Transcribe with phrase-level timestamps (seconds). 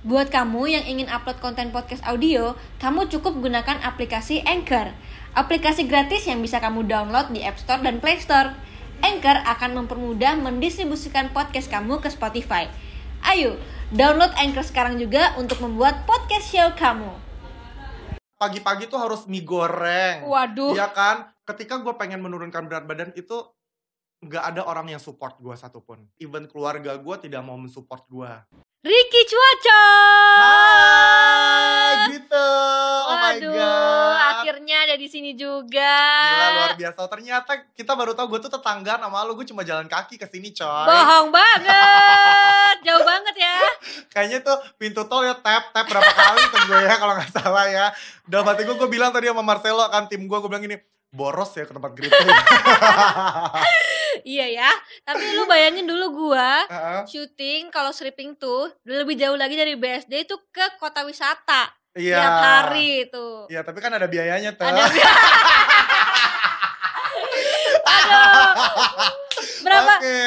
[0.00, 4.96] Buat kamu yang ingin upload konten podcast audio, kamu cukup gunakan aplikasi Anchor.
[5.36, 8.56] Aplikasi gratis yang bisa kamu download di App Store dan Play Store.
[9.04, 12.72] Anchor akan mempermudah mendistribusikan podcast kamu ke Spotify.
[13.28, 13.60] Ayo,
[13.92, 17.12] download Anchor sekarang juga untuk membuat podcast show kamu.
[18.40, 20.24] Pagi-pagi tuh harus mie goreng.
[20.24, 20.80] Waduh.
[20.80, 21.28] Iya kan?
[21.44, 23.36] Ketika gue pengen menurunkan berat badan itu
[24.20, 26.04] nggak ada orang yang support gue satupun.
[26.20, 28.32] Even keluarga gue tidak mau mensupport gue.
[28.80, 29.84] Ricky Cuaca.
[30.40, 32.48] Hai, gitu.
[33.04, 34.16] Oh my god.
[34.40, 35.96] akhirnya ada di sini juga.
[36.32, 37.00] Gila luar biasa.
[37.08, 39.36] Ternyata kita baru tahu gue tuh tetangga sama lu.
[39.36, 40.84] Gue cuma jalan kaki ke sini, coy.
[40.88, 42.76] Bohong banget.
[42.88, 43.56] Jauh banget ya.
[44.12, 47.68] Kayaknya tuh pintu tol ya tap tap berapa kali ke gue ya kalau nggak salah
[47.68, 47.92] ya.
[48.28, 50.76] Dalam hati gue gue bilang tadi sama Marcelo kan tim gue gue bilang gini
[51.10, 52.28] boros ya ke tempat greeting.
[54.24, 54.70] iya ya.
[55.02, 57.00] Tapi lu bayangin dulu gua Heeh.
[57.06, 62.16] syuting kalau stripping tuh lebih jauh lagi dari BSD itu ke kota wisata Iya.
[62.16, 63.26] tiap hari itu.
[63.50, 64.62] Iya, tapi kan ada biayanya tuh.
[64.62, 64.94] Ada Aduh.
[69.60, 69.92] Berapa?
[69.98, 70.18] Oke.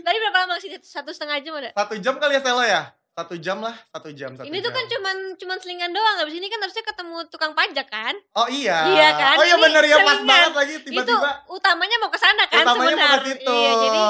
[0.00, 0.70] Tadi berapa lama sih?
[0.80, 1.70] Satu setengah jam ada?
[1.74, 2.82] Satu jam kali ya Selo ya?
[3.18, 4.78] Satu jam lah, satu jam, satu Ini tuh jam.
[4.78, 6.22] kan cuman cuman selingan doang.
[6.22, 8.14] Abis ini kan harusnya ketemu tukang pajak kan?
[8.30, 8.86] Oh iya.
[8.86, 9.34] Iya kan?
[9.34, 11.42] Oh iya bener ya pas banget lagi Itu tiba-tiba.
[11.50, 13.50] utamanya mau ke sana kan Utamanya mau ke situ.
[13.50, 14.00] Iya, jadi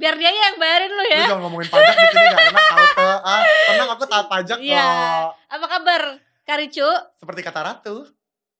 [0.00, 1.20] biar dia yang bayarin lu Lu ya.
[1.28, 2.64] jangan ngomongin pajak di sini gak enak
[2.96, 3.16] tuh.
[3.20, 4.80] Ah, tenang aku taat pajak Iya.
[4.80, 5.28] kok.
[5.52, 6.02] Apa kabar?
[6.48, 6.88] Karicu?
[7.20, 8.08] Seperti kata Ratu.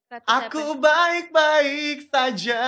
[0.05, 0.27] Ratu?
[0.29, 2.61] Aku baik-baik saja.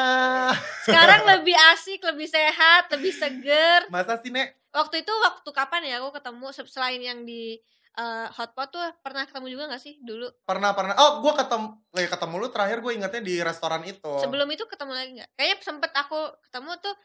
[0.82, 3.86] Sekarang lebih asik, lebih sehat, lebih seger.
[3.94, 4.57] Masa sih, Nek?
[4.72, 7.58] Waktu itu waktu kapan ya aku ketemu se- selain yang di
[7.98, 10.30] eh, hotpot tuh pernah ketemu juga gak sih dulu?
[10.46, 10.94] Pernah pernah.
[11.02, 14.14] Oh, gua ketemu eh, ketemu lu terakhir gue ingetnya di restoran itu.
[14.22, 15.30] Sebelum itu ketemu lagi nggak?
[15.34, 16.96] Kayaknya sempet aku ketemu tuh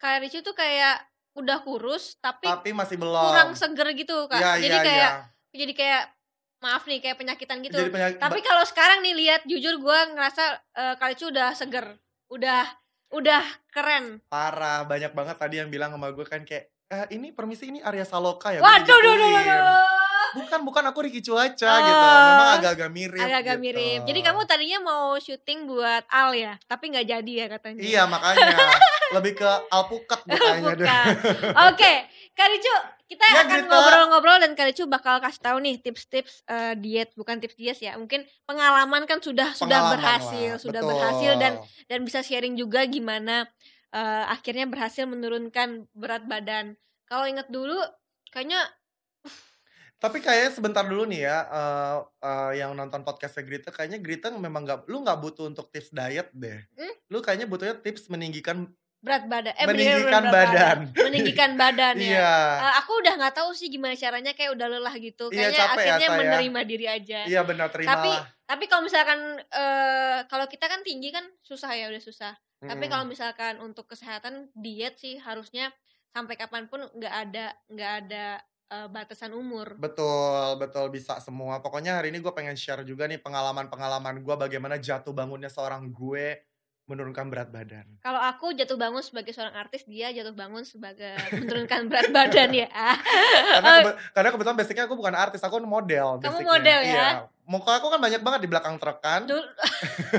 [0.00, 0.96] kayak Ricu tuh kayak
[1.38, 3.22] udah kurus tapi, Tapi masih belum.
[3.30, 4.42] kurang seger gitu kak.
[4.42, 5.22] Iya, jadi iya, kayak iya.
[5.54, 6.02] jadi kayak
[6.60, 7.78] maaf nih kayak penyakitan gitu.
[7.78, 8.18] Jadi penyakit.
[8.18, 10.42] Tapi kalau sekarang nih lihat jujur gua ngerasa
[10.74, 11.94] eh, Karicu udah seger,
[12.26, 12.66] udah
[13.10, 13.42] udah
[13.74, 14.22] keren.
[14.30, 18.02] parah, banyak banget tadi yang bilang sama gue kan kayak eh, ini permisi ini Arya
[18.02, 18.58] Saloka ya.
[18.58, 19.98] Waduh, duh, duh, duh.
[20.30, 21.78] Bukan, bukan aku Ricky Cuaca Oh.
[21.80, 22.06] gitu.
[22.06, 23.18] Memang agak-agak mirip.
[23.18, 23.64] agak-agak gitu.
[23.66, 24.00] mirip.
[24.06, 27.80] Jadi kamu tadinya mau syuting buat Al ya, tapi nggak jadi ya katanya.
[27.82, 28.58] Iya makanya
[29.10, 30.88] lebih ke alpukat gue kayaknya deh.
[31.66, 31.92] Oke,
[32.30, 32.74] Karicu,
[33.10, 33.74] kita Ya, akan Grita.
[33.74, 37.98] ngobrol-ngobrol dan Karicu bakal kasih tahu nih tips-tips eh, diet, bukan tips diet ya.
[37.98, 40.90] Mungkin pengalaman kan sudah sudah Pengalaman berhasil, lah, sudah betul.
[40.94, 41.52] berhasil dan
[41.90, 43.50] dan bisa sharing juga gimana
[43.94, 46.78] eh, akhirnya berhasil menurunkan berat badan.
[47.06, 47.78] Kalau inget dulu,
[48.30, 48.62] kayaknya
[50.00, 54.64] Tapi kayaknya sebentar dulu nih ya, eh, eh, yang nonton podcastnya Grita, kayaknya Grita memang
[54.64, 56.56] nggak, lu nggak butuh untuk tips diet deh.
[56.72, 56.94] Hmm?
[57.12, 60.78] Lu kayaknya butuhnya tips meninggikan, berat badan, eh Meninggikan berat badan.
[60.94, 62.04] meninggikan badan ya.
[62.12, 65.28] iya, Eh, aku udah nggak tahu sih gimana caranya kayak udah lelah gitu.
[65.28, 66.20] Iya, Kayaknya capek ya akhirnya saya.
[66.20, 67.20] menerima diri aja.
[67.24, 68.24] iya benar terima Tapi lah.
[68.44, 72.32] tapi kalau misalkan eh kalau kita kan tinggi kan susah ya udah susah.
[72.60, 72.90] Tapi Mm.
[72.90, 75.72] kalau misalkan untuk kesehatan diet sih harusnya
[76.10, 78.24] sampai kapan pun nggak ada nggak ada
[78.68, 79.74] eh, batasan umur.
[79.74, 81.58] Betul, betul bisa semua.
[81.58, 86.38] Pokoknya hari ini gue pengen share juga nih pengalaman-pengalaman gue bagaimana jatuh bangunnya seorang gue
[86.90, 87.86] menurunkan berat badan.
[88.02, 92.66] Kalau aku jatuh bangun sebagai seorang artis, dia jatuh bangun sebagai menurunkan berat badan ya.
[92.66, 96.18] Karena, kebe- karena kebetulan basicnya aku bukan artis, aku model.
[96.18, 96.50] Kamu basicnya.
[96.50, 96.90] model ya?
[96.90, 97.06] Iya.
[97.46, 99.26] Muka aku kan banyak banget di belakang truk kan.
[99.30, 99.54] Dul-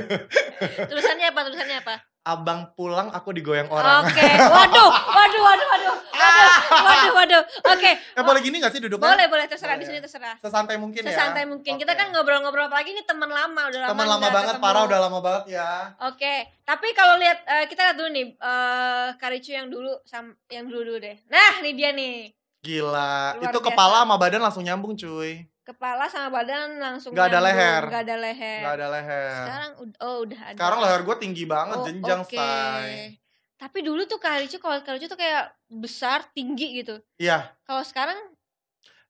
[0.91, 1.39] tulisannya apa?
[1.47, 1.95] Tulisannya apa?
[2.21, 4.05] Abang pulang aku digoyang orang.
[4.05, 4.21] Oke.
[4.21, 5.95] Waduh, waduh, waduh, waduh.
[6.21, 6.53] Waduh,
[6.85, 7.41] waduh, waduh.
[7.73, 7.91] Oke.
[7.97, 9.09] Eh boleh gini gak sih duduknya?
[9.09, 10.37] Boleh, boleh terserah di sini terserah.
[10.37, 11.17] Sesantai mungkin ya.
[11.17, 11.81] Sesantai mungkin.
[11.81, 11.99] Kita Oke.
[11.99, 13.91] kan ngobrol-ngobrol apalagi ini teman lama, udah lama.
[13.97, 14.65] Teman lama banget, ketemu.
[14.69, 15.69] parah udah lama banget ya.
[16.05, 20.69] Oke, tapi kalau lihat eh, kita lihat dulu nih eh Karicu yang dulu sam yang
[20.69, 21.17] dulu dulu deh.
[21.25, 22.29] Nah, ini dia nih.
[22.61, 23.67] Gila, Luar itu biasa.
[23.73, 25.49] kepala sama badan langsung nyambung cuy.
[25.61, 27.83] Kepala sama badan langsung Nggak ada nyambung, leher.
[27.85, 28.61] nggak ada leher.
[28.61, 29.29] Gak ada leher.
[29.37, 30.57] Sekarang oh udah ada.
[30.57, 32.33] Sekarang leher gue tinggi banget, Oh, jenjang oke.
[32.33, 32.93] say.
[33.55, 36.97] Tapi dulu tuh Karicu kalau Karicu tuh kayak besar, tinggi gitu.
[37.15, 38.17] Iya, Kalau sekarang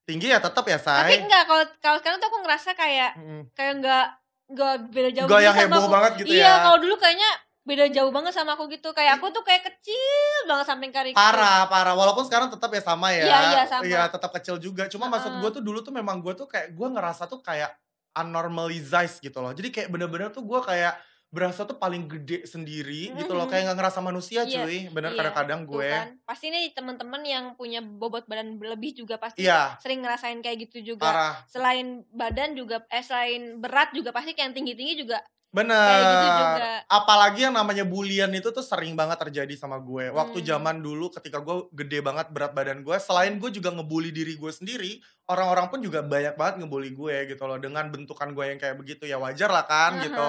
[0.03, 1.23] tinggi ya tetap ya tapi say.
[1.23, 3.43] enggak kalau kalau sekarang tuh aku ngerasa kayak Mm.
[3.53, 4.05] kayak enggak
[4.45, 5.87] enggak beda jauh Gak gitu yang heboh aku.
[5.89, 6.53] banget gitu iya, ya.
[6.61, 8.89] kalau dulu kayaknya beda jauh banget sama aku gitu.
[8.91, 11.17] Kayak aku tuh kayak kecil banget samping Karicu.
[11.17, 11.93] Parah, parah.
[11.93, 13.25] Walaupun sekarang tetap ya sama ya.
[13.29, 13.81] Iya, iya, sama.
[13.85, 14.89] Iya, tetap kecil juga.
[14.89, 15.41] Cuma maksud Heeh.
[15.45, 17.69] gue tuh dulu tuh memang gue tuh kayak gue ngerasa tuh kayak
[18.17, 19.53] unnormalized gitu loh.
[19.53, 20.97] Jadi kayak bener-bener tuh gue kayak
[21.31, 23.47] berasa tuh paling gede sendiri gitu loh.
[23.47, 24.91] Kayak gak ngerasa manusia Iya, cuy.
[24.91, 25.89] Bener iya, kadang-kadang Tuh gue.
[25.93, 26.07] kan.
[26.27, 30.97] Pasti nih teman-teman yang punya bobot badan lebih juga pasti Iya, sering ngerasain kayak gitu
[30.97, 31.07] juga.
[31.07, 31.33] parah.
[31.47, 35.75] Selain badan juga eh selain berat juga pasti kayak yang tinggi-tinggi juga Bener.
[35.75, 36.71] Kayak gitu juga.
[36.87, 40.07] Apalagi yang namanya bulian itu tuh sering banget terjadi sama gue.
[40.07, 40.47] Waktu Hmm.
[40.47, 44.47] zaman dulu ketika gue gede banget berat badan gue, selain gue juga ngebully diri gue
[44.47, 47.59] sendiri, orang-orang pun juga banyak banget ngebully gue gitu loh.
[47.59, 50.03] Dengan bentukan gue yang kayak begitu ya wajar lah kan Aha.
[50.07, 50.27] gitu.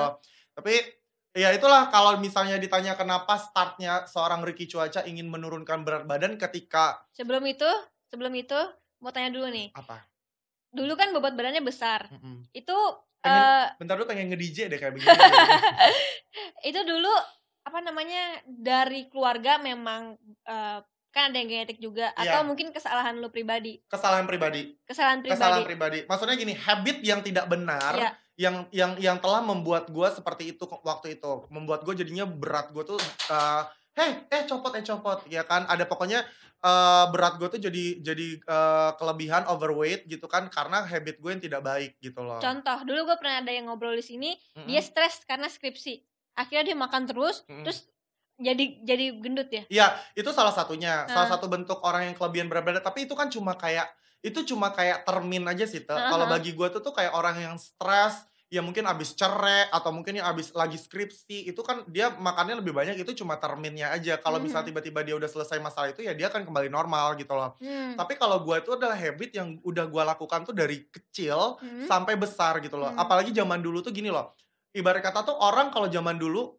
[0.59, 0.75] Tapi
[1.33, 6.99] ya itulah kalau misalnya ditanya kenapa startnya seorang Ricky Cuaca ingin menurunkan berat badan ketika
[7.15, 7.71] Sebelum itu,
[8.11, 8.59] sebelum itu
[8.99, 9.71] mau tanya dulu nih.
[9.73, 10.03] apa?
[10.73, 12.11] Dulu kan bobot badannya besar.
[12.11, 12.49] Mm-mm.
[12.51, 12.75] Itu
[13.23, 15.09] Pengen- eh, Bentar dulu pengen nge-DJ deh kayak begini.
[16.69, 17.13] itu dulu
[17.63, 20.79] apa namanya dari keluarga memang eh,
[21.13, 22.35] kan ada yang genetik juga Iya.
[22.35, 24.75] atau mungkin kesalahan lu pribadi Kesalahan pribadi.
[24.83, 25.99] kesalahan pribadi kesalahan pribadi.
[26.03, 28.11] Maksudnya gini, habit yang tidak benar Iya.
[28.35, 32.83] yang yang yang telah membuat gue seperti itu waktu itu, membuat gue jadinya berat gue
[32.83, 32.99] tuh
[33.29, 36.25] eh heh eh copot eh copot ya kan ada pokoknya
[36.63, 41.43] eh, berat gue tuh jadi jadi eh, kelebihan overweight gitu kan karena habit gue yang
[41.43, 42.39] tidak baik gitu loh.
[42.39, 44.67] contoh dulu gue pernah ada yang ngobrol di sini Mm-mm.
[44.67, 45.99] dia stres karena skripsi
[46.33, 47.63] akhirnya dia makan terus Mm-mm.
[47.63, 47.87] terus
[48.39, 51.07] jadi jadi gendut ya Iya, itu salah satunya.
[51.07, 51.33] Salah Ah.
[51.37, 53.87] satu bentuk orang yang kelebihan berat badan, tapi itu kan cuma kayak
[54.19, 55.93] itu cuma kayak termin aja sih, Te.
[55.93, 56.33] Kalau Aha.
[56.33, 58.23] bagi gue tuh tuh kayak orang yang stres,
[58.53, 62.77] ya mungkin abis cerai atau mungkin yang abis lagi skripsi, itu kan dia makannya lebih
[62.77, 64.21] banyak itu cuma terminnya aja.
[64.21, 64.69] Kalau misal Mhm.
[64.69, 67.57] tiba-tiba dia udah selesai masalah itu ya dia akan kembali normal gitu loh.
[67.57, 67.97] Hmm.
[67.97, 71.89] Tapi kalau gue itu adalah habit yang udah gue lakukan tuh dari kecil Hmm.
[71.89, 72.93] sampai besar gitu loh.
[72.93, 73.01] Hmm.
[73.01, 74.37] Apalagi zaman dulu tuh gini loh.
[74.71, 76.53] Ibarat kata tuh orang kalau zaman dulu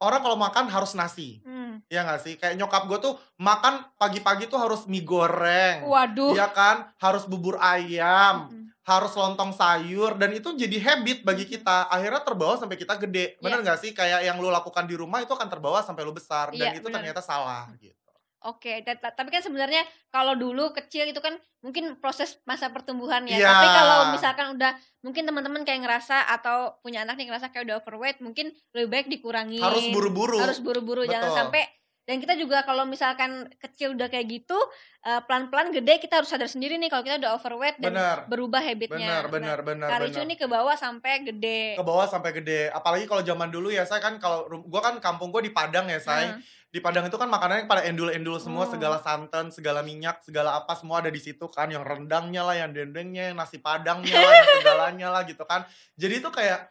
[0.00, 1.44] orang kalau makan harus nasi.
[1.44, 1.84] Hmm.
[1.92, 2.34] Ya nggak sih?
[2.36, 5.84] Kayak nyokap gue tuh makan pagi-pagi tuh harus mie goreng.
[5.84, 6.88] waduh Iya kan?
[6.96, 8.65] Harus bubur ayam, Mm-mm.
[8.86, 11.90] Harus lontong sayur dan itu jadi habit bagi kita.
[11.90, 13.34] Akhirnya terbawa sampai kita gede.
[13.42, 13.90] Bener nggak sih?
[13.90, 16.86] Kayak yang lu lakukan di rumah itu akan terbawa sampai lu besar dan Iya, itu
[16.86, 17.02] bener.
[17.02, 17.98] ternyata salah gitu.
[18.46, 19.82] Oke, ta- tapi kan sebenarnya
[20.14, 21.34] kalau dulu kecil itu kan
[21.66, 23.42] mungkin proses masa pertumbuhan ya.
[23.42, 23.48] Iya.
[23.50, 24.72] Tapi kalau misalkan udah
[25.02, 29.06] mungkin teman-teman kayak ngerasa atau punya anak nih ngerasa kayak udah overweight, mungkin lebih baik
[29.10, 29.66] dikurangin.
[29.66, 30.38] Harus buru-buru.
[30.38, 31.66] Harus buru-buru jangan sampai
[32.06, 34.54] dan kita juga kalau misalkan kecil udah kayak gitu
[35.02, 38.18] eh, pelan-pelan gede kita harus sadar sendiri nih kalau kita udah overweight dan Bener.
[38.30, 39.26] berubah habitnya.
[39.26, 41.74] Benar, benar, benar, Karicu ini ke bawah sampai gede.
[41.74, 42.70] Ke bawah sampai gede.
[42.70, 45.98] Apalagi kalau zaman dulu ya, saya kan kalau gua kan kampung gua di Padang ya,
[45.98, 46.30] say.
[46.30, 48.74] Nah, Di Padang itu kan makanannya pada endul-endul semua, Hmm.
[48.76, 52.74] segala santan, segala minyak, segala apa semua ada di situ kan, yang rendangnya lah, yang
[52.74, 55.64] dendengnya, yang nasi padangnya lah, yang segalanya lah gitu kan.
[55.96, 56.68] Jadi itu kayak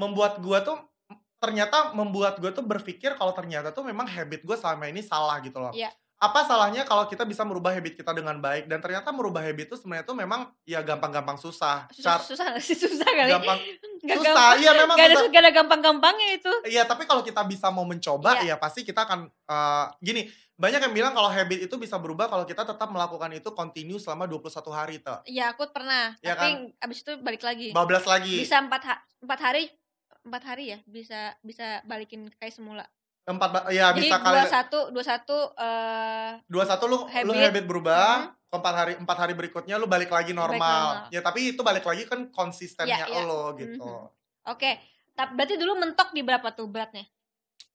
[0.00, 0.78] membuat gua tuh
[1.38, 5.58] ternyata membuat gue tuh berpikir kalau ternyata tuh memang habit gue selama ini salah gitu
[5.58, 5.72] loh.
[5.72, 5.92] Iya.
[6.14, 9.76] Apa salahnya kalau kita bisa merubah habit kita dengan baik dan ternyata merubah habit itu
[9.76, 11.84] sebenarnya tuh memang ya gampang-gampang susah.
[11.90, 13.28] susah, Car- susah susah kali.
[13.28, 13.58] gampang
[14.00, 15.28] Nggak susah, iya memang Gak ada, susah.
[15.28, 16.52] gak ada gampang-gampangnya itu.
[16.64, 18.52] Iya, tapi kalau kita bisa mau mencoba, Iya.
[18.52, 20.22] ya pasti kita akan eh, gini.
[20.54, 24.24] Banyak yang bilang kalau habit itu bisa berubah kalau kita tetap melakukan itu continue selama
[24.24, 25.18] 21 hari, tuh.
[25.26, 27.74] Ya aku pernah, Iya tapi abis itu balik lagi.
[27.74, 28.38] Bablas lagi.
[28.38, 29.66] Bisa empat ha- empat hari,
[30.24, 32.84] empat hari ya bisa bisa balikin kayak semula.
[33.24, 37.44] Empat ya Jadi bisa kali dua satu dua satu eh dua satu lu lu habit.
[37.46, 38.52] habit berubah, Mhm.
[38.52, 40.56] empat hari empat hari berikutnya lu balik lagi normal.
[40.58, 41.08] normal.
[41.08, 43.22] Ya tapi itu balik lagi kan konsistennya Iya, iya.
[43.22, 43.80] lo gitu.
[43.80, 44.46] Mhm.
[44.46, 44.70] oke.
[45.14, 47.06] Tapi berarti dulu mentok di berapa tuh beratnya?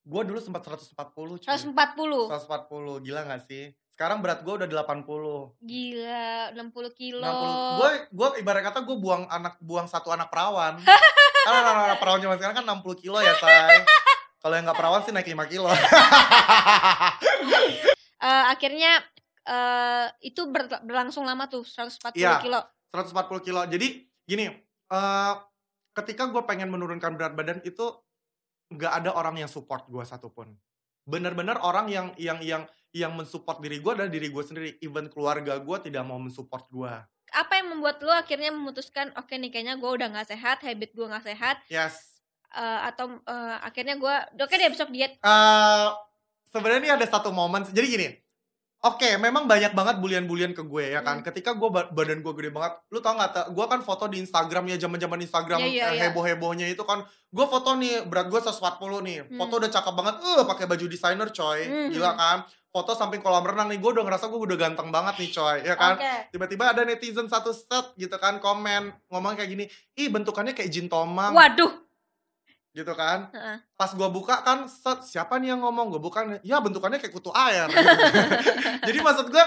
[0.02, 0.94] Gua dulu sempat 140
[1.38, 1.48] cuy.
[1.48, 2.28] 140.
[2.28, 3.69] 140 gila gak sih?
[3.90, 5.56] Sekarang berat gua udah 80.
[5.60, 7.19] Gila, 60 kilo.
[7.19, 10.78] 60 gue gue ibarat kata gue buang anak buang satu anak perawan
[11.41, 13.83] kan anak, anak perawan zaman sekarang kan 60 kilo ya say
[14.39, 15.68] kalau yang nggak perawan sih naik 5 kilo.
[18.19, 19.00] Eh, akhirnya
[19.44, 22.39] eh itu ber- berlangsung lama tuh 140 Iya.
[22.39, 22.59] kilo.
[22.91, 23.63] 140 kilo.
[23.63, 23.88] Jadi
[24.24, 24.47] gini
[24.89, 25.33] eh
[25.92, 27.83] ketika gue pengen menurunkan berat badan itu
[28.69, 30.52] nggak ada orang yang support gue satupun.
[31.04, 34.69] Bener-bener orang yang yang yang yang mensupport diri gue adalah diri gue sendiri.
[34.80, 36.94] Even keluarga gue tidak mau mensupport gue
[37.31, 41.06] Apa yang membuat lu akhirnya memutuskan oke nih kayaknya gue udah nggak sehat, habit gue
[41.06, 45.14] nggak sehat, yes eh, atau eh, akhirnya gue oke deh besok diet.
[45.16, 45.88] eh
[46.45, 48.09] sebenarnya ini ada satu momen jadi gini
[48.80, 51.19] Oke, memang banyak banget bulian-bulian ke gue ya kan.
[51.19, 51.28] Hmm.
[51.28, 53.52] Ketika gue ba- badan gue gede banget, lu tau gak?
[53.52, 56.02] Gue kan foto di Instagram ya, zaman-zaman Instagram Iya, iya, iya.
[56.07, 57.04] heboh-hebohnya itu kan.
[57.28, 59.28] Gue foto nih, berat gue 140 nih.
[59.28, 59.36] Hmm.
[59.36, 61.92] Foto udah cakep banget, eh pakai baju desainer coy, Hmm.
[61.92, 62.38] gila kan?
[62.69, 65.73] Foto samping kolam renang nih, gue udah ngerasa gue udah ganteng banget nih coy, ya
[65.73, 65.97] kan?
[65.97, 66.14] Oke.
[66.30, 70.85] Tiba-tiba ada netizen satu set gitu kan komen ngomong kayak gini, ih bentukannya kayak Jin
[70.85, 71.81] Tomang, Waduh.
[72.69, 73.33] gitu kan?
[73.33, 73.57] Heeh.
[73.73, 77.33] pas gua buka kan set siapa nih yang ngomong gue bukan ya bentukannya kayak kutu
[77.33, 77.66] air
[78.88, 79.42] jadi maksud gua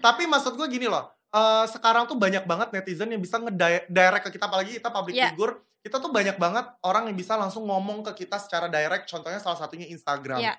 [0.00, 4.30] tapi maksud gua gini loh eh, sekarang tuh banyak banget netizen yang bisa ngedirect ke
[4.32, 5.30] kita apalagi kita public Iya.
[5.30, 9.36] figure kita tuh banyak banget orang yang bisa langsung ngomong ke kita secara direct contohnya
[9.36, 10.54] salah satunya Instagram Iya.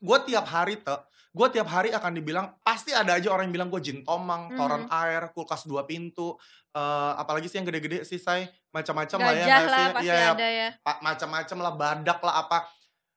[0.00, 0.98] Gue tiap hari tuh
[1.30, 4.90] gue tiap hari akan dibilang pasti ada aja orang yang bilang gue jin tomang, toren
[4.90, 4.90] Mhm.
[4.90, 6.34] air, kulkas dua pintu,
[6.74, 10.68] eh, apalagi sih yang gede-gede sih say macam-macam lah ya lah pasti ya, ada ya.
[10.98, 12.58] macam-macam lah badak lah apa.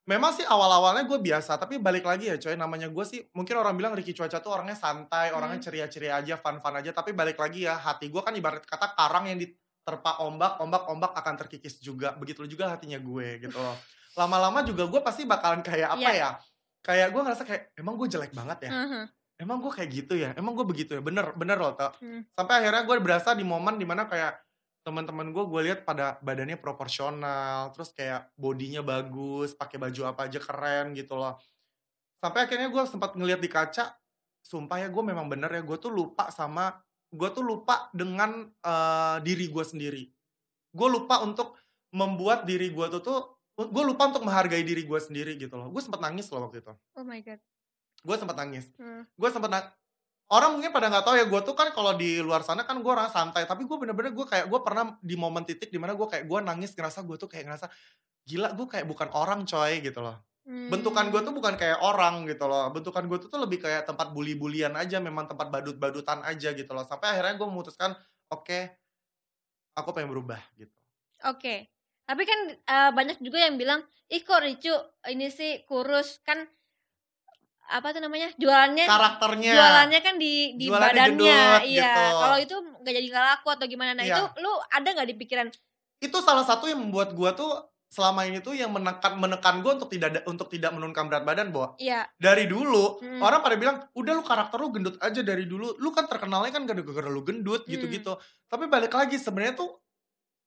[0.03, 3.73] Memang sih awal-awalnya gue biasa, tapi balik lagi ya coy, namanya gue sih mungkin orang
[3.73, 5.65] bilang Ricky Cuaca tuh orangnya santai, orangnya Hmm.
[5.65, 9.39] ceria-ceria aja, fun-fun aja, tapi balik lagi ya hati gue kan ibarat kata karang yang
[9.39, 12.13] diterpa ombak, ombak-ombak akan terkikis juga.
[12.13, 13.73] Begitu juga hatinya gue gitu loh.
[14.13, 16.13] Lama-lama juga gue pasti bakalan kayak apa Iya.
[16.13, 16.31] ya?
[16.83, 18.71] Kayak gue ngerasa kayak emang gue jelek banget ya.
[18.71, 19.03] Mhm.
[19.39, 20.31] Emang gue kayak gitu ya?
[20.37, 21.01] Emang gue begitu ya?
[21.01, 21.99] Bener, bener loh, Tok.
[21.99, 22.21] Hmm.
[22.37, 24.39] Sampai akhirnya gue berasa di momen di mana kayak
[24.83, 30.39] teman-teman gue, gue lihat pada badannya proporsional, terus kayak bodinya bagus, pakai baju apa aja
[30.43, 31.39] keren gitu loh.
[32.19, 33.95] Sampai akhirnya gue sempat ngeliat di kaca,
[34.43, 36.75] sumpah ya gue memang bener ya, gue tuh lupa sama,
[37.15, 40.03] gue tuh lupa dengan eh, diri gue sendiri.
[40.75, 41.55] Gue lupa untuk
[41.95, 43.19] membuat diri gue tuh tuh,
[43.55, 45.69] gue lupa untuk menghargai diri gue sendiri gitu loh.
[45.69, 46.73] Gue sempat nangis loh waktu itu.
[46.93, 47.37] Oh my god.
[48.01, 49.07] Gue sempat nangis Hmm.
[49.09, 49.71] gue sempet na-
[50.27, 52.89] orang mungkin pada nggak tahu ya gue tuh kan kalau di luar sana kan gue
[52.89, 56.03] orang santai tapi gue bener-bener gue kayak gue pernah di momen titik di mana gue
[56.03, 57.67] kayak gue nangis ngerasa gue tuh kayak ngerasa
[58.23, 61.37] gila gue kayak bukan orang coy gitu loh bentukan gue tuh Hmm.
[61.37, 65.23] bukan kayak orang gitu loh bentukan gue tuh tuh lebih kayak tempat bully-bulian aja memang
[65.25, 67.95] tempat badut-badutan aja gitu loh sampai akhirnya gue memutuskan
[68.27, 68.59] oke
[69.75, 70.75] aku pengen berubah gitu
[71.23, 71.71] Oke.
[72.03, 74.73] Tapi kan eh, banyak juga yang bilang, ih kok Ricu
[75.07, 76.43] ini sih kurus kan
[77.65, 82.19] apa tuh namanya jualannya karakternya jualannya kan di di Jualannya badannya gendut, iya gitu.
[82.19, 84.13] kalau itu nggak jadi nggak laku atau gimana nah Iya.
[84.13, 85.47] itu lu ada nggak di pikiran
[85.97, 87.49] itu salah satu yang membuat gue tuh
[87.87, 91.49] selama ini tuh yang menekan menekan gue untuk tidak da- untuk tidak menurunkan berat badan
[91.49, 91.79] Bo.
[91.79, 93.21] iya dari dulu Hmm.
[93.21, 96.67] orang pada bilang udah lu karakter lu gendut aja dari dulu lu kan terkenalnya kan
[96.67, 97.71] gara-gara lu gendut Hmm.
[97.71, 98.11] gitu-gitu
[98.43, 99.71] tapi balik lagi sebenarnya tuh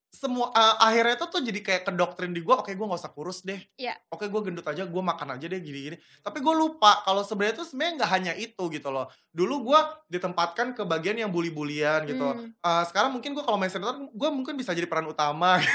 [0.08, 3.12] semua uh, akhirnya tuh tuh jadi kayak ke doktrin di gua oke gua nggak usah
[3.12, 3.94] kurus deh Iya.
[4.08, 7.66] oke gua gendut aja gua makan aja deh gini-gini tapi gue lupa kalau sebenarnya tuh
[7.68, 12.50] sebenarnya nggak hanya itu gitu loh dulu gua ditempatkan ke bagian yang bully-bulian gitu Hmm.
[12.58, 15.60] Uh, sekarang mungkin gue kalau main sinetron gue mungkin bisa jadi peran utama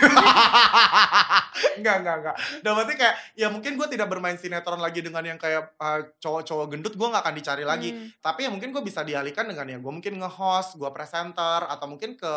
[1.78, 2.36] Enggak, enggak, enggak.
[2.62, 6.66] Dan berarti kayak ya mungkin gue tidak bermain sinetron lagi dengan yang kayak uh, cowok-cowok
[6.70, 7.90] gendut gue nggak akan dicari lagi.
[7.94, 8.08] Hmm.
[8.20, 12.16] Tapi ya mungkin gue bisa dialihkan dengan ya gue mungkin nge-host, gue presenter atau mungkin
[12.16, 12.32] ke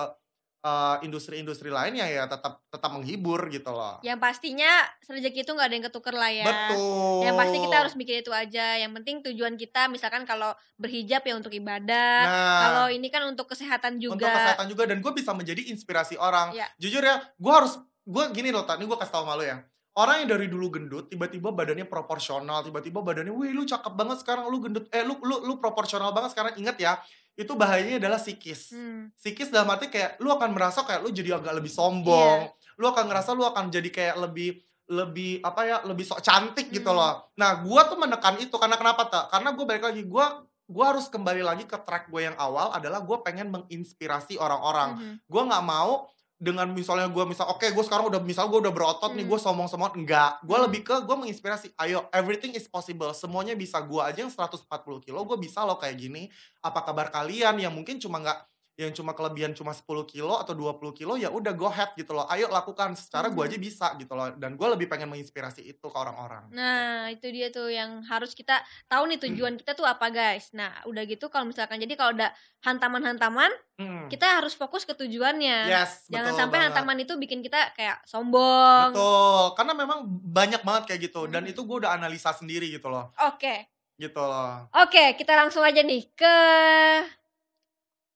[0.65, 4.01] uh, industri-industri lainnya ya tetap tetap menghibur gitu loh.
[4.01, 7.29] yang pastinya rezeki itu nggak ada yang ketuker lah ya Betul.
[7.29, 11.37] yang pasti kita harus mikir itu aja yang penting tujuan kita misalkan kalau berhijab ya
[11.37, 15.31] untuk ibadah Nah, kalau ini kan untuk kesehatan juga untuk kesehatan juga dan gue bisa
[15.37, 16.57] menjadi inspirasi orang.
[16.57, 16.67] Iya.
[16.81, 19.61] Jujur ya, gue harus gue gini loh, tadi gue kasih tau malu ya.
[19.95, 24.51] Orang yang dari dulu gendut, tiba-tiba badannya proporsional, tiba-tiba badannya, wih lu cakep banget sekarang,
[24.51, 26.59] lu gendut, eh lu lu lu proporsional banget sekarang.
[26.59, 26.99] Ingat ya,
[27.35, 28.71] itu bahayanya adalah psikis.
[28.71, 29.11] Hmm.
[29.15, 31.79] Psikis dalam arti kayak lu akan merasa kayak lu jadi agak lebih Iya.
[31.79, 32.39] sombong,
[32.79, 36.93] lu akan ngerasa lu akan jadi kayak lebih lebih apa ya lebih sok cantik gitu
[36.93, 36.99] Hmm.
[37.01, 37.13] loh.
[37.35, 39.33] Nah, gua tuh menekan itu karena kenapa tak?
[39.33, 43.01] Karena gue balik lagi, gua gua harus kembali lagi ke track gue yang awal adalah
[43.01, 44.97] gue pengen menginspirasi orang-orang.
[44.97, 45.15] Mhm.
[45.25, 49.15] Gue nggak mau dengan misalnya gue misal oke gue sekarang udah misal gue udah berotot
[49.15, 49.31] nih Hmm.
[49.33, 50.67] gue sombong-sombong enggak gue Hmm.
[50.67, 54.67] lebih ke gue menginspirasi ayo everything is possible semuanya bisa gue aja yang 140
[55.01, 56.29] kilo gue bisa loh kayak gini
[56.61, 58.39] apa kabar kalian yang mungkin cuma nggak
[58.77, 62.27] yang cuma kelebihan cuma 10 kilo atau 20 kilo ya udah go ahead gitu loh
[62.27, 63.47] ayo lakukan secara gue Mhm.
[63.47, 67.49] aja bisa gitu loh dan gue lebih pengen menginspirasi itu ke orang-orang Nah, itu dia
[67.49, 70.51] tuh yang harus kita tahu nih tujuan kita tuh apa, guys.
[70.51, 74.07] Nah, udah gitu kalau misalkan jadi kalau ada hantaman-hantaman, Hmm.
[74.07, 75.67] kita harus fokus ke tujuannya.
[75.67, 76.67] yes Jangan betul sampai banget.
[76.73, 78.91] hantaman itu bikin kita kayak sombong.
[78.91, 81.51] betul karena memang banyak banget kayak gitu dan Hmm.
[81.51, 83.71] itu gue udah analisa sendiri gitu loh Oke.
[83.97, 86.37] gitu loh Oke, kita langsung aja nih ke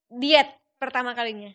[0.08, 1.52] diet pertama kalinya.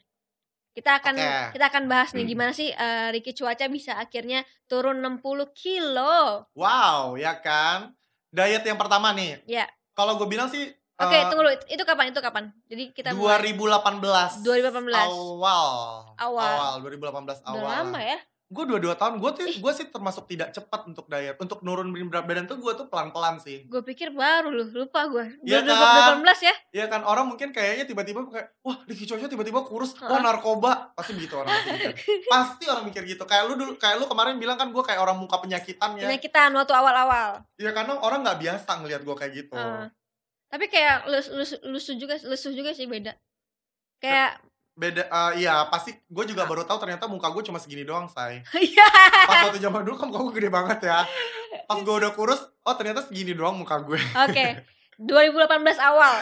[0.74, 1.58] Kita akan Oke.
[1.58, 2.32] kita akan bahas nih Hmm.
[2.34, 6.50] gimana sih eh, Ricky Cuaca bisa akhirnya turun 60 kilo.
[6.58, 7.94] Wow, ya kan?
[8.34, 9.46] Diet yang pertama nih.
[9.46, 9.70] Ya.
[9.94, 11.54] Kalau gue bilang sih Oke, eh, tunggu dulu.
[11.74, 12.14] Itu, kapan?
[12.14, 12.44] Itu kapan?
[12.70, 13.42] Jadi kita mulai.
[13.42, 14.46] 2018.
[14.46, 14.94] 2018.
[14.94, 15.70] Awal.
[16.22, 16.54] Awal.
[16.54, 17.54] Awal 2018 awal.
[17.58, 18.18] Udah lama ya?
[18.54, 19.18] Gue dua dua tahun.
[19.18, 21.36] Gue tuh gue sih termasuk tidak cepat untuk diet.
[21.42, 23.66] Untuk nurunin berat badan tuh gue tuh pelan-pelan sih.
[23.66, 25.42] Gue pikir baru loh, lupa gue.
[25.42, 26.56] Iya 2018 ya?
[26.70, 30.22] Ya kan orang mungkin kayaknya tiba-tiba kayak wah Ricky Coco tiba-tiba kurus, wah Heeh.
[30.22, 30.94] narkoba.
[30.94, 31.98] Pasti begitu orang mikir.
[32.34, 33.26] Pasti orang mikir gitu.
[33.26, 36.06] Kayak lu dulu kayak lu kemarin bilang kan gue kayak orang muka penyakitan ya.
[36.06, 37.42] Penyakitan waktu awal-awal.
[37.58, 39.58] Ya karena orang nggak biasa ngelihat gue kayak gitu.
[39.58, 39.90] Heeh.
[40.54, 43.18] Tapi kayak lusuh, lusuh, lusuh juga lusuh juga sih beda.
[43.98, 44.38] Kayak
[44.74, 48.42] Beda eh, iya pasti gue juga baru tahu ternyata muka gue cuma segini doang, say.
[48.60, 48.88] iya.
[49.24, 51.06] pas waktu zaman dulu kan muka gue gede banget ya
[51.64, 54.66] pas gue udah kurus oh ternyata segini doang muka gue Oke.
[54.98, 55.38] 2018
[55.80, 56.16] awal.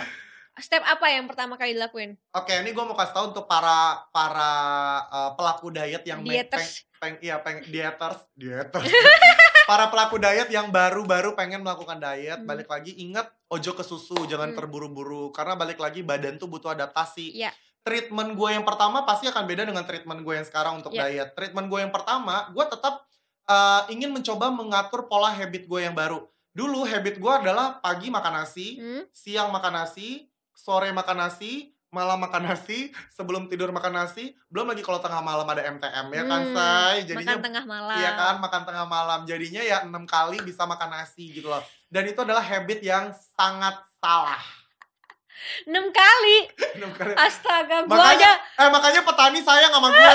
[0.53, 2.19] Step apa yang pertama kali dilakuin?
[2.29, 4.51] oke ini gue mau kasih tahu untuk para para
[5.07, 6.83] uh, pelaku diet yang Dieters.
[6.93, 8.83] peng, peng- iya peng dieters dieters
[9.65, 12.45] para pelaku diet yang baru-baru pengen melakukan diet Hmm.
[12.45, 14.59] balik lagi ingat ojo ke susu jangan Hmm.
[14.59, 17.55] terburu-buru karena balik lagi badan tuh butuh adaptasi Iya.
[17.81, 21.01] Treatment gue yang pertama pasti akan beda dengan treatment gue yang sekarang untuk Iya.
[21.03, 23.01] diet treatment gue yang pertama gue tetap
[23.45, 26.21] uh, ingin mencoba mengatur pola habit gue yang baru
[26.51, 29.03] dulu habit gue adalah pagi makan nasi Hmm?
[29.09, 34.79] siang makan nasi, sore makan nasi, malam makan nasi, sebelum tidur makan nasi, belum lagi
[34.79, 36.95] kalau tengah malam ada MTM ya kan, Hmm, say.
[37.03, 37.97] Jadinya makan tengah malam.
[37.97, 39.19] iya kan makan tengah malam.
[39.23, 41.63] Jadinya ya enam kali bisa makan nasi gitu loh.
[41.87, 44.43] Dan itu adalah habit yang sangat salah.
[45.63, 46.37] 6 kali.
[46.77, 47.13] Enam kali.
[47.13, 50.11] Astaga, gua Makanya- aja Eh makanya petani sayang sama gue.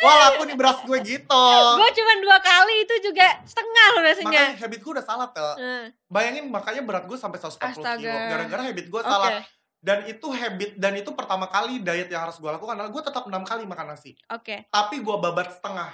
[0.00, 1.46] Wah laku nih beras gue gitu.
[1.76, 4.28] gua cuma dua kali itu juga setengah loh rasanya.
[4.30, 5.54] Makanya habit gue udah salah tuh.
[5.56, 7.84] Hmm, Bayangin makanya berat gue sampai 140 kilo.
[7.84, 8.14] Astaga.
[8.28, 9.08] Gara-gara habit gue Oke.
[9.08, 9.30] salah.
[9.78, 13.28] Dan itu habit dan itu pertama kali diet yang harus gue lakukan adalah gue tetap
[13.28, 14.16] enam kali makan nasi.
[14.32, 15.92] Oke, Tapi gue babat setengah,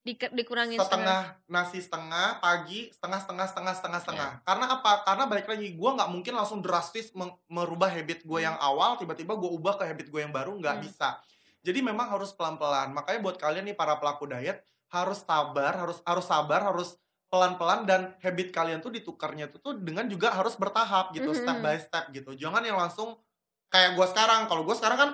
[0.00, 1.20] Di, dikurangin setengah.
[1.20, 4.30] setengah nasi setengah pagi, setengah setengah setengah setengah setengah.
[4.48, 4.92] Karena apa?
[5.04, 7.12] Karena balik lagi gue nggak mungkin langsung drastis
[7.52, 10.84] merubah habit gue yang awal, tiba-tiba gue ubah ke habit gue yang baru nggak Hmm.
[10.88, 11.20] bisa.
[11.60, 12.96] Jadi memang harus pelan-pelan.
[12.96, 16.96] Makanya buat kalian nih para pelaku diet harus sabar, harus harus sabar, harus
[17.28, 21.62] pelan-pelan dan habit kalian tuh ditukarnya tuh, tuh dengan juga harus bertahap gitu, step Mhm.
[21.62, 22.32] by step gitu.
[22.40, 23.20] Jangan yang langsung
[23.68, 24.48] kayak gue sekarang.
[24.48, 25.10] Kalau gue sekarang kan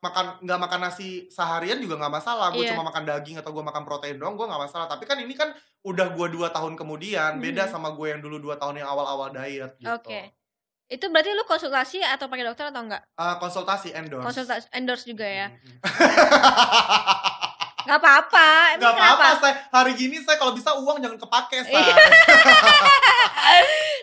[0.00, 2.48] makan nggak makan nasi seharian juga nggak masalah.
[2.50, 2.72] Gue Iya.
[2.72, 4.88] cuma makan daging atau gue makan protein doang, gue nggak masalah.
[4.88, 5.52] Tapi kan ini kan
[5.84, 7.72] udah gue dua tahun kemudian, beda Mhm.
[7.72, 9.92] sama gue yang dulu dua tahun yang awal-awal diet gitu.
[9.92, 10.32] Oke.
[10.90, 13.04] Itu berarti lu konsultasi atau pakai dokter atau enggak?
[13.06, 14.26] Eh, konsultasi endorse.
[14.26, 15.46] Konsultasi endorse juga ya.
[15.54, 15.78] Mhm.
[17.80, 18.76] Gak apa-apa.
[18.76, 21.74] Gak apa-apa, saya hari gini saya kalau bisa uang jangan kepake, say.
[21.74, 21.94] Iya.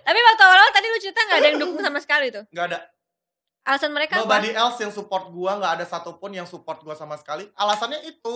[0.02, 2.44] Tapi waktu awal tadi lu cerita nggak ada yang dukung sama sekali tuh.
[2.52, 2.80] Gak ada
[3.68, 4.24] Alasan mereka apa?
[4.24, 7.52] nobody else yang support gua, nggak ada satupun yang support gua sama sekali.
[7.52, 8.36] Alasannya itu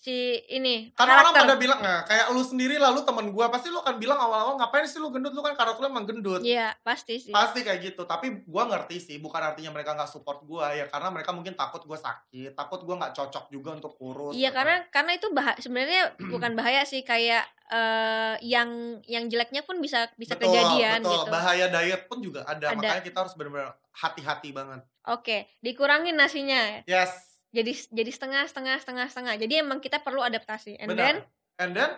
[0.00, 1.44] Si ini Karena orang karakter.
[1.44, 4.88] pada bilang, nah kayak lu sendiri lalu temen gua pasti lu akan bilang awal-awal ngapain
[4.88, 6.40] sih lu gendut, lu kan karakter lu emang gendut.
[6.40, 7.28] Iya, pasti sih.
[7.28, 11.12] Pasti kayak gitu, tapi gua ngerti sih, bukan artinya mereka nggak support gua ya karena
[11.12, 14.32] mereka mungkin takut gua sakit, takut gua nggak cocok juga untuk kurus.
[14.32, 14.56] Iya gitu.
[14.56, 20.08] karena karena itu bah sebenarnya bukan bahaya sih kayak eh, yang yang jeleknya pun bisa
[20.16, 21.12] bisa betul, kejadian betul.
[21.12, 21.28] gitu.
[21.28, 22.76] Bahaya diet pun juga ada, Ada.
[22.76, 24.80] makanya kita harus benar-benar hati-hati banget.
[25.12, 26.80] Oke, dikurangin nasinya.
[26.88, 29.34] Yes, Jadi jadi setengah setengah setengah setengah.
[29.36, 30.78] Jadi emang kita perlu adaptasi.
[30.78, 31.60] And then benar.
[31.60, 31.90] And then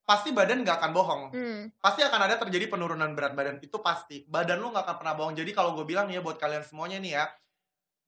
[0.00, 1.22] pasti badan nggak akan bohong.
[1.30, 5.14] hmm, pasti akan ada terjadi penurunan berat badan itu pasti badan lu nggak akan pernah
[5.14, 7.24] bohong jadi kalau gue bilang nih ya buat kalian semuanya nih ya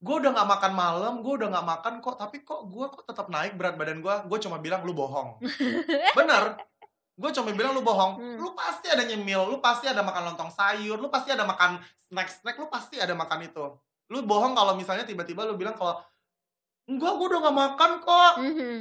[0.03, 3.31] gue udah nggak makan malam gue udah nggak makan kok tapi kok gue kok tetap
[3.31, 5.39] naik berat badan gue gue cuma bilang lu bohong
[6.19, 6.59] bener
[7.15, 8.35] gue cuma bilang lu bohong Hmm.
[8.35, 12.35] lu pasti ada nyemil lu pasti ada makan lontong sayur lu pasti ada makan snack
[12.35, 13.63] snack lu pasti ada makan itu
[14.11, 16.03] lu bohong kalau misalnya tiba-tiba lu bilang kalau
[16.85, 18.77] enggak gue udah nggak makan kok mhm,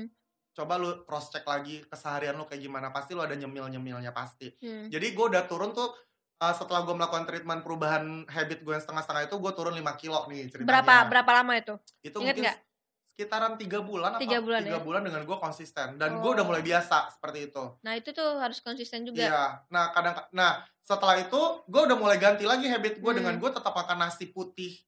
[0.52, 4.52] coba lu cross check lagi keseharian lu kayak gimana pasti lu ada nyemil nyemilnya pasti
[4.58, 4.90] hmm.
[4.90, 5.94] jadi gue udah turun tuh
[6.42, 10.20] uh, setelah gue melakukan treatment perubahan habit gue yang setengah-setengah itu gue turun 5 kilo
[10.28, 10.68] nih ceritanya.
[10.68, 11.76] Berapa berapa lama itu?
[12.02, 12.60] Itu ingat mungkin nggak?
[13.12, 14.82] sekitaran tiga bulan Tiga apa bulan tiga ya?
[14.82, 16.48] bulan dengan gue konsisten dan gue udah Oh.
[16.48, 17.64] mulai biasa seperti itu.
[17.86, 19.22] Nah itu tuh harus konsisten juga.
[19.22, 19.44] Iya.
[19.70, 21.38] Nah kadang nah setelah itu
[21.70, 23.20] gue udah mulai ganti lagi habit gue Hmm.
[23.22, 24.80] dengan gue tetap makan nasi putih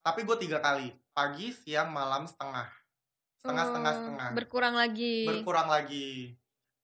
[0.00, 2.66] tapi gue tiga kali pagi siang malam setengah
[3.38, 5.16] setengah setengah Oh, setengah Berkurang lagi.
[5.26, 6.34] berkurang lagi.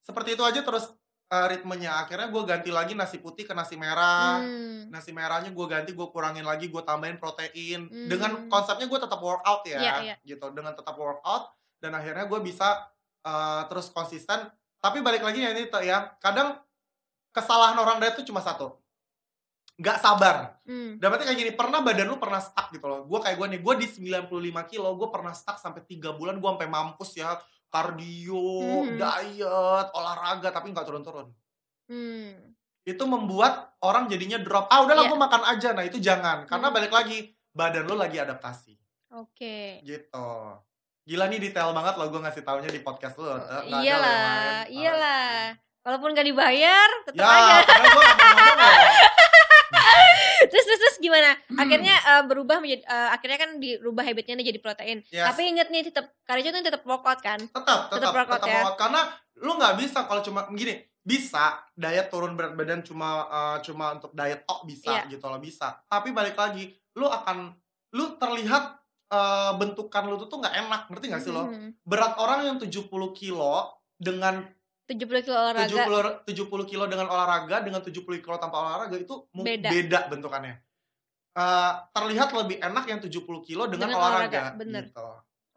[0.01, 0.87] Seperti itu aja terus
[1.27, 2.05] uh, ritmenya.
[2.05, 4.39] Akhirnya gue ganti lagi nasi putih ke nasi merah.
[4.39, 7.89] Hmm, Nasi merahnya gue ganti, gue kurangin lagi, gue tambahin protein.
[7.91, 8.07] Hmm.
[8.07, 10.15] Dengan konsepnya gue tetap workout ya, Iya, iya.
[10.23, 10.47] gitu.
[10.55, 11.51] Dengan tetap workout
[11.83, 12.87] dan akhirnya gue bisa
[13.27, 14.47] uh, terus konsisten.
[14.79, 16.61] Tapi balik lagi ya ini ya, kadang
[17.33, 18.77] kesalahan orang diet itu cuma satu,
[19.75, 20.55] nggak sabar.
[20.63, 20.97] hmm.
[20.97, 23.03] Berarti kayak gini, pernah badan lu pernah stuck gitu loh.
[23.03, 24.31] Gue kayak gue nih, gue di 95
[24.65, 27.35] kilo, gue pernah stuck sampai 3 bulan, gue sampai mampus ya.
[27.67, 28.95] Kardio, Mhm.
[28.95, 31.27] diet, olahraga, tapi nggak turun-turun.
[31.85, 32.55] Hmm.
[32.81, 34.69] Itu membuat orang jadinya drop.
[34.69, 35.11] Ah udahlah Iya.
[35.11, 35.69] gue makan aja.
[35.71, 36.45] Nah itu jangan.
[36.45, 36.75] Karena Hmm.
[36.75, 37.17] balik lagi,
[37.51, 38.73] badan lu lagi adaptasi.
[39.11, 39.81] Oke.
[39.81, 40.29] Gitu.
[41.03, 43.27] Gila nih detail banget loh gue ngasih taunya di podcast lu.
[43.27, 45.53] Eh, iyalah, iyalah.
[45.83, 47.55] Walaupun gak dibayar, tetap Ya, aja.
[47.61, 49.23] karena gue ngomong loh.
[50.49, 51.33] terus terus terus gimana?
[51.45, 51.59] Hmm.
[51.59, 54.97] Akhirnya eh, berubah menjadi eh, akhirnya kan dirubah habitnya nih jadi protein.
[55.07, 55.25] Yes.
[55.25, 57.39] Tapi inget nih tetap Karijo tuh tetap workout kan?
[57.39, 58.55] tetap Tetap tetap workout tetap ya?
[58.59, 58.77] workout.
[58.77, 59.01] karena
[59.35, 64.11] lu nggak bisa kalau cuma gini bisa diet turun berat badan cuma eh, cuma untuk
[64.11, 65.11] diet tok bisa Iya.
[65.11, 67.51] gitu loh bisa tapi balik lagi lu akan
[67.91, 68.63] lu terlihat
[69.07, 71.83] eh, bentukan lu tuh tuh nggak enak ngerti nggak sih lo Mhm.
[71.83, 74.41] berat orang yang 70 kilo dengan
[74.85, 75.65] 70 kilo olahraga.
[76.23, 79.69] 70 70 kilo dengan olahraga dengan 70 kilo tanpa olahraga itu Beda.
[79.69, 80.55] beda bentukannya
[81.35, 83.11] Eh, terlihat lebih enak yang 70
[83.43, 84.87] kilo dengan, Dengan olahraga, olahraga, bener.
[84.87, 85.07] gitu.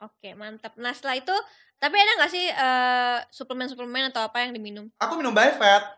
[0.00, 0.74] Oke, mantap.
[0.74, 1.30] Nah, setelah itu
[1.76, 4.90] tapi ada nggak sih eh, suplemen-suplemen atau apa yang diminum?
[4.96, 5.94] aku minum Bifat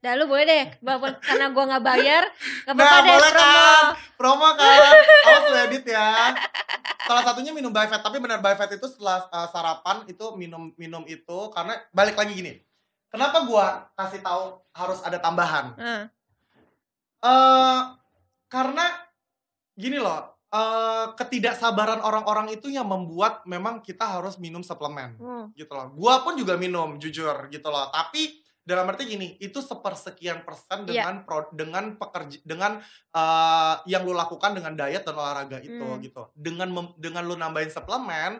[0.00, 0.64] Dah lu boleh deh,
[1.28, 2.24] karena gua nggak bayar,
[2.64, 3.48] nggak Nah, apa-apa deh boleh promo.
[3.52, 3.84] kan?
[4.16, 4.94] Promo kan?
[5.24, 6.08] Awas lu edit ya.
[7.10, 11.38] Salah satunya minum Bifet, tapi benar Bifet itu setelah uh, sarapan itu minum minum itu
[11.50, 12.62] karena balik lagi gini.
[13.10, 15.74] Kenapa gua kasih tahu harus ada tambahan?
[15.74, 16.02] Heeh.
[17.20, 17.80] eh
[18.46, 18.86] karena
[19.74, 25.50] gini loh, eh ketidaksabaran orang-orang itu yang membuat memang kita harus minum suplemen Hmm.
[25.58, 25.90] gitu loh.
[25.98, 27.90] Gua pun juga minum jujur gitu loh.
[27.90, 30.86] Tapi dalam arti gini, itu sepersekian persen Iya.
[30.86, 32.78] dengan pro- dengan pekerja dengan
[33.10, 35.98] eh, yang lu lakukan dengan diet dan olahraga itu Hmm.
[35.98, 36.30] gitu.
[36.32, 38.38] Dengan mem- dengan lu nambahin suplemen,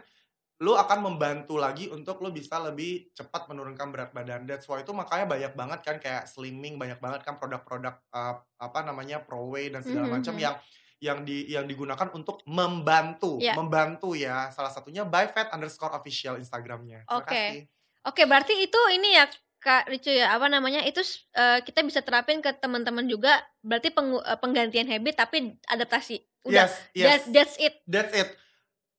[0.61, 4.44] lu akan membantu lagi untuk lu bisa lebih cepat menurunkan berat badan.
[4.44, 8.78] That's why itu makanya banyak banget kan kayak slimming, banyak banget kan produk-produk eh, apa
[8.85, 10.42] namanya pro whey dan segala Mhm, macam mhm.
[10.44, 10.56] yang
[11.00, 13.56] yang di yang digunakan untuk membantu, Iya.
[13.56, 14.52] membantu ya.
[14.52, 17.09] Salah satunya by fat underscore official Instagramnya.
[17.09, 17.33] Terima Oke.
[17.33, 17.62] kasih.
[18.04, 19.24] Oke, berarti itu ini ya
[19.61, 20.81] Kak Ricu ya, apa namanya?
[20.83, 23.37] Itu eh, kita bisa terapin ke teman-teman juga.
[23.61, 26.16] Berarti pengu- eh, penggantian habit tapi adaptasi.
[26.42, 26.64] Udah.
[26.64, 27.05] Yes, yes.
[27.05, 27.75] That- that's it.
[27.85, 28.29] That's it.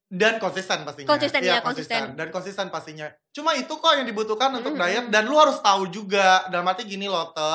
[0.05, 1.07] Dan konsisten pastinya.
[1.07, 2.01] Konsisten, Iya, ya, konsisten.
[2.13, 3.07] Dan konsisten pastinya.
[3.31, 4.79] Cuma itu kok yang dibutuhkan untuk Mhm.
[4.79, 6.45] diet dan lu harus tahu juga.
[6.47, 7.51] Dalam arti gini loh, Te.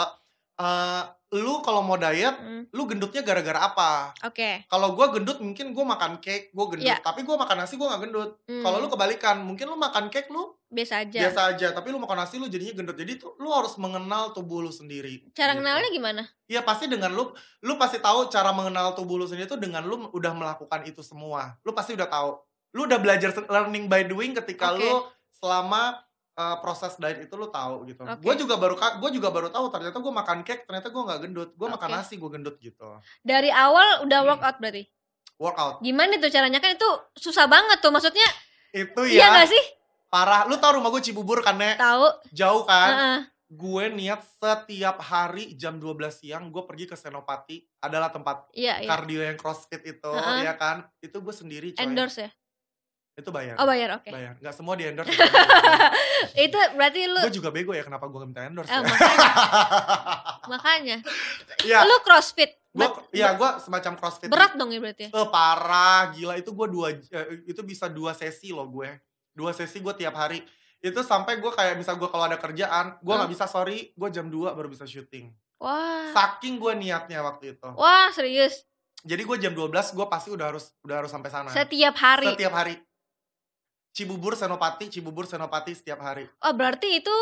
[0.56, 4.14] Eh, lu kalau mau diet, Hmm, lu gendutnya gara-gara apa?
[4.22, 4.62] Oke.
[4.64, 6.86] Kalau gua gendut mungkin gua makan cake, gua gendut.
[6.86, 7.02] Iya.
[7.02, 8.38] Tapi gua makan nasi gua gak gendut.
[8.46, 11.18] Hmm, Kalau lu kebalikan, mungkin lu makan cake lu biasa aja.
[11.26, 12.94] biasa aja, tapi lu makan nasi lu jadinya gendut.
[12.94, 15.26] Jadi tuh lu harus mengenal tubuh lu sendiri.
[15.34, 15.66] Cara gitu.
[15.66, 16.22] kenalnya gimana?
[16.46, 20.06] Iya pasti dengan lu, lu pasti tahu cara mengenal tubuh lu sendiri itu dengan lu
[20.14, 21.58] udah melakukan itu semua.
[21.66, 22.38] Lu pasti udah tahu.
[22.78, 24.78] Lu udah belajar learning by doing ketika Oke.
[24.78, 26.05] lu selama
[26.36, 28.00] uh, proses diet itu lu tahu gitu.
[28.00, 28.20] Oke.
[28.20, 31.50] Gue juga baru gue juga baru tahu ternyata gue makan cake ternyata gue nggak gendut.
[31.52, 31.96] Gue makan Oke.
[31.98, 32.88] nasi gue gendut gitu.
[33.20, 34.28] Dari awal udah Hmm.
[34.30, 34.84] workout berarti.
[35.36, 37.90] Workout Gimana tuh caranya kan itu susah banget tuh.
[37.90, 38.24] Maksudnya
[38.70, 39.64] itu iya ya gak sih?
[40.06, 40.44] parah.
[40.44, 41.76] Lu tahu rumah gue Cibubur kan Nek?
[41.76, 42.06] Tahu.
[42.30, 42.90] Jauh kan?
[42.92, 43.18] Heeh.
[43.46, 48.88] Gue niat setiap hari jam 12 siang gue pergi ke Senopati adalah tempat Iya, iya.
[48.88, 50.42] kardio yang crossfit itu Heeh.
[50.42, 52.30] ya kan itu gue sendiri coy Endorse ya?
[53.16, 53.56] Itu bayar.
[53.56, 54.12] Oh bayar, oke.
[54.12, 54.36] bayar.
[54.36, 55.08] Nggak semua di endorse.
[56.46, 58.84] Itu berarti lu gue juga bego ya kenapa gue minta endorse eh, ya.
[58.84, 59.30] makanya.
[60.46, 60.96] Makanya.
[61.64, 62.60] Ya lu crossfit.
[62.76, 62.84] Gue
[63.16, 64.28] ya gue semacam crossfit.
[64.28, 65.10] Berat dong ya berarti ya?
[65.16, 66.36] eh parah gila.
[66.36, 68.92] Itu gue dua eh, itu bisa dua sesi loh gue.
[69.32, 70.44] Dua sesi gue tiap hari.
[70.84, 73.32] Itu sampai gue kayak misal gue kalau ada kerjaan gue nggak Hmm.
[73.32, 75.32] bisa sorry gue jam 2 baru bisa syuting.
[75.56, 76.12] Wah.
[76.12, 77.68] Saking gue niatnya waktu itu.
[77.80, 78.60] Wah serius?
[79.08, 81.48] Jadi gue jam 12 gue pasti udah harus udah harus sampai sana.
[81.48, 82.28] Setiap hari?
[82.36, 82.76] Setiap hari
[83.96, 87.16] Cibubur Senopati Cibubur Senopati setiap hari oh berarti itu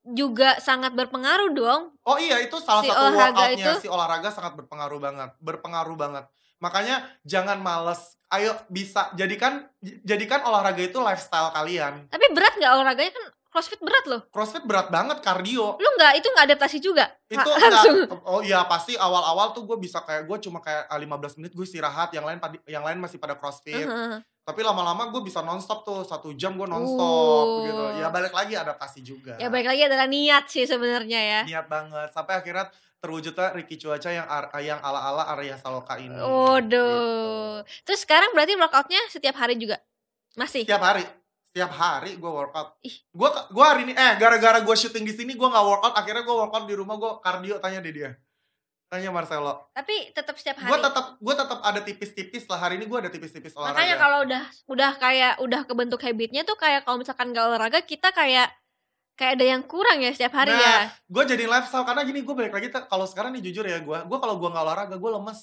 [0.00, 3.72] juga sangat berpengaruh dong Oh iya itu salah Si satu olahraga workoutnya itu?
[3.84, 6.24] si olahraga sangat berpengaruh banget, berpengaruh banget.
[6.58, 9.68] Makanya jangan males, ayo bisa jadikan
[10.02, 12.08] jadikan olahraga itu lifestyle kalian.
[12.08, 15.74] tapi berat nggak olahraganya kan crossfit berat loh Crossfit berat banget kardio.
[15.74, 19.62] lu nggak itu nggak adaptasi juga Itu Ha- enggak, langsung oh iya pasti awal-awal tuh
[19.64, 22.96] gue bisa kayak gue cuma kayak ah, 15 menit gue istirahat, yang lain yang lain
[22.96, 23.82] masih pada crossfit.
[23.82, 24.22] Heeh.
[24.40, 27.66] Tapi lama-lama gue bisa nonstop tuh satu jam gue nonstop Uh.
[27.66, 27.84] gitu.
[27.96, 29.34] Ya balik lagi adaptasi juga.
[29.36, 34.08] ya baik lagi adalah niat sih sebenarnya ya Niat banget sampai akhirnya terwujudnya Ricky Cuaca
[34.08, 36.12] yang ar- yang ala-ala Arya Saloka ini.
[36.12, 37.62] Waduh.
[37.62, 37.82] Gitu.
[37.82, 39.78] Terus sekarang berarti workoutnya setiap hari juga?
[40.32, 40.62] Masih?
[40.62, 41.04] Setiap hari.
[41.50, 42.78] Setiap hari gue workout.
[43.10, 46.30] Gue gua hari ini eh gara-gara gue syuting di sini gue nggak workout, akhirnya gue
[46.30, 48.10] workout di rumah gue kardio tanya deh dia.
[48.86, 49.66] Tanya Marcelo.
[49.74, 50.82] Tapi tetap setiap Gue hari.
[50.86, 53.74] tetap gue tetap ada tipis-tipis lah hari ini gue ada tipis-tipis olahraga.
[53.74, 58.14] Makanya kalau udah udah kayak udah kebentuk habitnya tuh kayak kalau misalkan gak olahraga kita
[58.14, 58.50] kayak
[59.18, 60.78] kayak ada yang kurang ya setiap hari Nah, ya.
[60.90, 64.18] gue jadi lifestyle karena gini gue balik lagi kalau sekarang nih jujur ya gue, gue
[64.22, 65.38] kalau gue nggak olahraga gue lemes.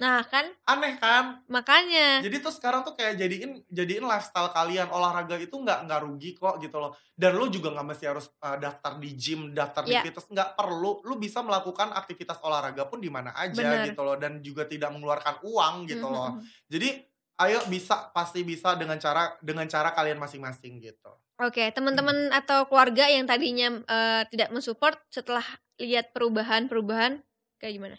[0.00, 1.44] Nah kan Aneh kan?
[1.50, 2.24] makanya.
[2.24, 6.56] Jadi tuh sekarang tuh kayak jadiin jadiin lifestyle kalian olahraga itu nggak nggak rugi kok
[6.62, 6.96] gitu loh.
[7.12, 10.02] Dan lu juga nggak mesti harus uh, daftar di gym, daftar di Iya.
[10.08, 11.04] fitness nggak perlu.
[11.04, 13.92] Lu bisa melakukan aktivitas olahraga pun di mana aja Bener.
[13.92, 16.30] gitu loh dan juga tidak mengeluarkan uang gitu Mhm, loh.
[16.38, 16.42] mhm.
[16.72, 16.88] Jadi
[17.40, 21.12] ayo bisa pasti bisa dengan cara dengan cara kalian masing-masing gitu.
[21.40, 25.44] Oke, teman-teman atau keluarga yang tadinya eh, tidak mensupport setelah
[25.80, 27.24] lihat perubahan-perubahan
[27.56, 27.96] kayak gimana?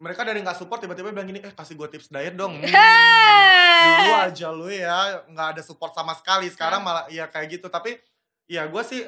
[0.00, 2.56] Mereka dari nggak support tiba-tiba bilang gini, eh kasih gue tips diet dong.
[2.56, 7.66] Hmm, dulu aja lu ya nggak ada support sama sekali sekarang malah ya kayak gitu
[7.66, 7.96] tapi
[8.44, 9.04] ya gue sih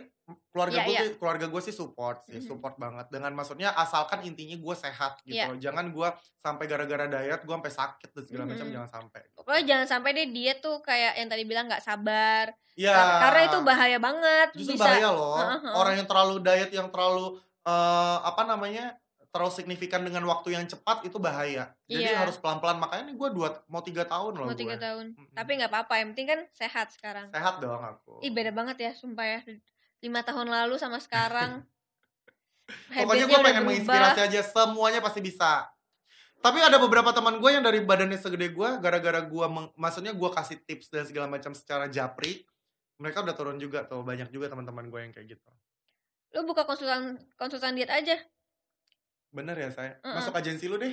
[0.48, 2.46] keluarga Iya, gue sih- keluarga gue sih support sih Mhm.
[2.46, 5.58] support banget dengan maksudnya asalkan intinya gue sehat gitu loh.
[5.58, 8.72] jangan gue sampai gara-gara diet gue sampai sakit dan segala macam Mhm.
[8.72, 12.52] jangan sampai Pokoknya jangan sampai deh dia tuh kayak yang tadi bilang nggak sabar.
[12.72, 14.48] ya Karena itu bahaya banget.
[14.54, 15.74] justru bisa bahaya loh Heeh, heeh.
[15.74, 17.26] orang yang terlalu diet yang terlalu
[17.62, 18.96] eh, apa namanya
[19.32, 22.20] terlalu signifikan dengan waktu yang cepat itu bahaya jadi Iya.
[22.20, 25.06] harus pelan-pelan makanya ini gue dua mau tiga tahun loh mau tiga gue tahun.
[25.16, 25.32] Mm-mm.
[25.32, 27.24] Tapi nggak apa-apa, yang penting kan sehat sekarang.
[27.32, 29.40] sehat dong aku Ih beda banget ya, sumpah ya.
[30.04, 31.64] Lima tahun lalu sama sekarang.
[32.92, 33.66] Pokoknya gue pengen berubah.
[33.72, 35.64] menginspirasi aja semuanya pasti bisa.
[36.42, 39.46] Tapi ada beberapa teman gue yang dari badannya segede gue, gara-gara gue,
[39.78, 42.42] maksudnya gue kasih tips dan segala macam secara japri,
[42.98, 45.50] mereka udah turun juga tuh, banyak juga teman-teman gue yang kayak gitu.
[46.34, 48.18] Lu buka konsultan konsultan diet aja.
[49.32, 49.96] Bener ya saya?
[49.98, 50.12] Mm-mm.
[50.14, 50.92] Masuk agensi lu deh.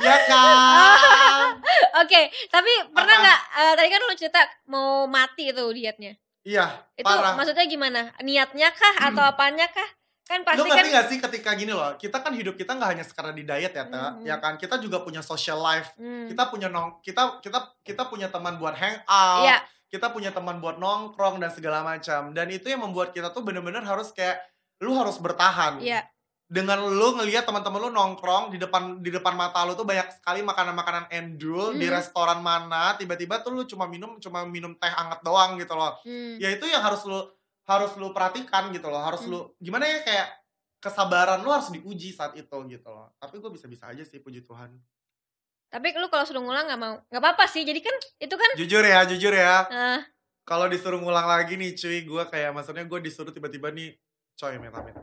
[0.00, 1.60] ya kan?
[2.00, 3.40] Oke, tapi pernah nggak?
[3.54, 6.16] eh, tadi kan lu cerita mau mati itu dietnya.
[6.40, 7.36] Iya, Itu parah.
[7.36, 8.08] maksudnya gimana?
[8.18, 9.84] Niatnya kah atau apanya kah?
[10.24, 12.90] Kan Lu pasti kan ngerti gak sih ketika gini loh, kita kan hidup kita nggak
[12.90, 14.24] hanya sekarang di diet ya, Ta, Mhm.
[14.24, 14.56] ya kan?
[14.56, 15.92] Kita juga punya social life.
[15.96, 19.44] Hmm, Kita punya nong, kita kita kita punya teman buat hangout.
[19.44, 19.58] Iya.
[19.90, 23.82] kita punya teman buat nongkrong dan segala macam dan itu yang membuat kita tuh bener-bener
[23.82, 24.38] harus kayak
[24.80, 26.08] lu harus bertahan Iya.
[26.50, 30.42] dengan lu ngelihat teman-teman lu nongkrong di depan di depan mata lu tuh banyak sekali
[30.42, 31.94] makanan-makanan endul di Mhm.
[31.94, 36.36] restoran mana tiba-tiba tuh lu cuma minum cuma minum teh hangat doang gitu loh Hmm.
[36.36, 37.20] ya itu yang harus lu
[37.64, 39.30] harus lu perhatikan gitu loh harus Hmm.
[39.30, 40.28] lu gimana ya kayak
[40.80, 44.74] kesabaran lu harus diuji saat itu gitu loh tapi gue bisa-bisa aja sih puji Tuhan
[45.70, 46.98] Tapi lu kalau suruh ngulang nggak mau?
[47.06, 47.62] Nggak apa-apa sih.
[47.62, 50.00] Jadi kan itu kan jujur ya jujur ya eh,
[50.42, 53.94] kalau disuruh ngulang lagi nih cuy gue kayak maksudnya gue disuruh tiba-tiba nih
[54.40, 54.96] coy amit amit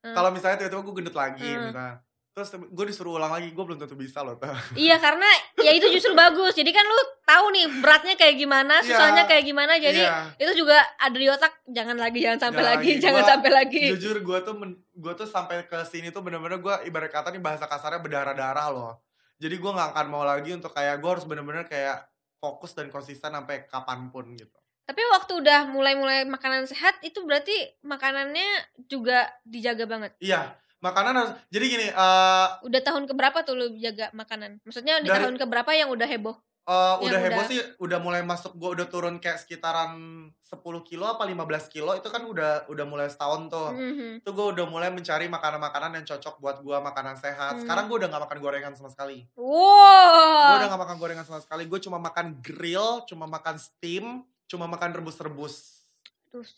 [0.00, 0.16] Hmm.
[0.16, 1.68] kalau misalnya tiba-tiba gue gendut lagi Hmm.
[1.68, 5.70] misalnya terus gue disuruh ulang lagi gue belum tentu bisa loh tuh Iya karena ya
[5.70, 6.54] itu justru bagus.
[6.54, 8.86] Jadi kan lu tahu nih beratnya kayak gimana, Iya.
[8.86, 9.76] susahnya kayak gimana.
[9.76, 10.30] Jadi Iya.
[10.38, 13.00] itu juga ada di otak jangan lagi, jangan sampai Jangan lagi, lagi.
[13.04, 13.82] jangan Gua sampai lagi.
[13.92, 14.54] jujur gue tuh
[14.94, 18.94] gue tuh sampai ke sini tuh bener-bener gue ibarat kata nih bahasa kasarnya berdarah-darah loh
[19.36, 22.04] jadi gue nggak akan mau lagi untuk kayak gue harus bener-bener kayak
[22.36, 24.59] fokus dan konsisten sampai kapan pun gitu
[24.90, 28.42] Tapi waktu udah mulai-mulai makanan sehat itu berarti makanannya
[28.84, 30.12] juga dijaga banget.
[30.18, 30.50] iya
[30.80, 34.58] makanan harus jadi gini eh Udah tahun keberapa tuh lu jaga makanan?
[34.60, 36.34] Maksudnya di Dari- tahun keberapa yang udah heboh?
[36.62, 39.94] eh, Yang udah heboh udah- sih udah mulai masuk gue udah turun kayak sekitaran
[40.40, 44.22] 10 kilo apa 15 kilo itu kan udah udah mulai setahun tuh Mhm.
[44.22, 47.62] itu gue udah mulai mencari makanan-makanan yang cocok buat gue makanan sehat Hmm.
[47.62, 50.46] sekarang gue udah nggak makan gorengan sama sekali Wow.
[50.48, 51.64] Gue udah gak makan gorengan sama sekali.
[51.64, 55.86] Gue cuma makan grill, cuma makan steam, cuma makan rebus-rebus.
[56.28, 56.50] Terus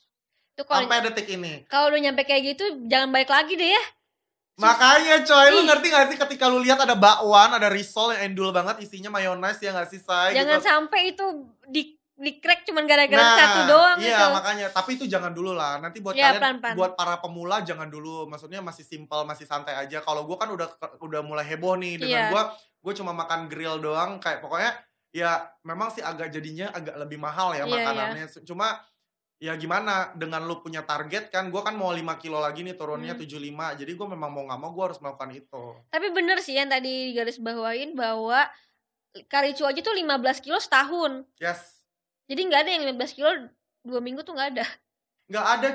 [0.52, 1.64] itu kalau Sampai detik ini.
[1.66, 3.82] kalau udah nyampe kayak gitu jangan balik lagi deh ya.
[4.54, 8.52] Makanya coy, lu ngerti gak sih ketika lu lihat ada bakwan, ada risol yang endul
[8.52, 10.36] banget isinya mayones ya gak sih, say?
[10.36, 10.68] Jangan gitu.
[10.68, 11.24] sampai itu
[11.66, 14.26] di di crack cuman gara-gara Nah, satu doang iya gitu.
[14.30, 14.66] makanya.
[14.70, 15.80] Tapi itu jangan dulu lah.
[15.80, 16.74] Nanti buat Iya, kalian, pelan-pelan.
[16.76, 18.28] buat para pemula jangan dulu.
[18.28, 19.98] Maksudnya masih simpel, masih santai aja.
[19.98, 20.68] Kalau gue kan udah
[21.00, 22.30] udah mulai heboh nih dengan Iya.
[22.30, 22.42] gue.
[22.78, 24.20] Gue cuma makan grill doang.
[24.20, 24.70] Kayak pokoknya
[25.12, 25.30] ya
[25.62, 28.26] memang sih agak jadinya agak lebih mahal ya Iya, makanannya.
[28.42, 28.80] Cuma
[29.36, 33.12] ya gimana dengan lu punya target kan gue kan mau 5 kilo lagi nih turunnya
[33.12, 33.20] Hmm.
[33.20, 36.70] 75 jadi gue memang mau nggak mau gue harus melakukan itu Tapi bener sih yang
[36.70, 38.46] tadi garis bawain bahwa
[39.26, 40.08] karicu aja tuh 15
[40.40, 41.26] kilo setahun.
[41.36, 41.82] yes
[42.24, 43.30] Jadi nggak ada yang 15 kilo
[43.82, 44.64] dua minggu tuh nggak ada.
[45.26, 45.68] nggak ada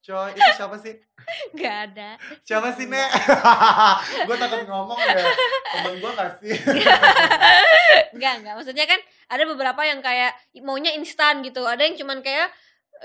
[0.00, 0.94] coy itu siapa sih
[1.54, 2.10] Nggak ada.
[2.44, 3.08] siapa sih nek
[4.26, 5.24] gue takut ngomong ya
[5.76, 6.52] temen gue gak sih
[8.18, 8.54] Nggak, nggak.
[8.58, 11.62] Maksudnya kan ada beberapa yang kayak maunya instan gitu.
[11.64, 12.50] Ada yang cuman kayak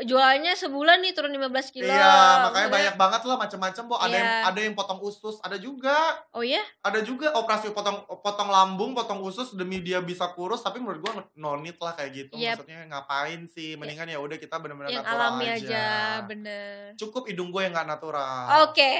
[0.01, 1.86] jualannya sebulan nih turun 15 kilo.
[1.86, 3.95] Iya, makanya Maksudnya- banyak banget lah macam-macam, Bu.
[3.95, 4.41] Ada yang Iya.
[4.43, 5.97] ada yang potong usus, ada juga.
[6.29, 6.65] Oh iya?
[6.82, 11.13] Ada juga operasi potong potong lambung, potong usus demi dia bisa kurus, tapi menurut gua
[11.36, 12.34] no need lah kayak gitu.
[12.34, 12.58] Iya.
[12.58, 13.77] Maksudnya ngapain sih?
[13.77, 15.62] Mendingan ya udah kita benar-benar yang natural alami aja.
[15.62, 15.86] aja,
[16.23, 16.97] bener.
[16.97, 18.65] Cukup hidung gue yang nggak natural.
[18.65, 18.91] Oke,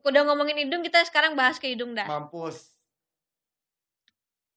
[0.00, 2.08] udah ngomongin hidung kita sekarang bahas ke hidung dah.
[2.08, 2.72] Mampus.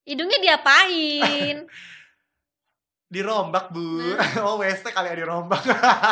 [0.03, 1.63] Hidungnya diapain?
[3.13, 4.01] Dirombak, Bu.
[4.41, 5.61] oh, WC kali ya dirombak.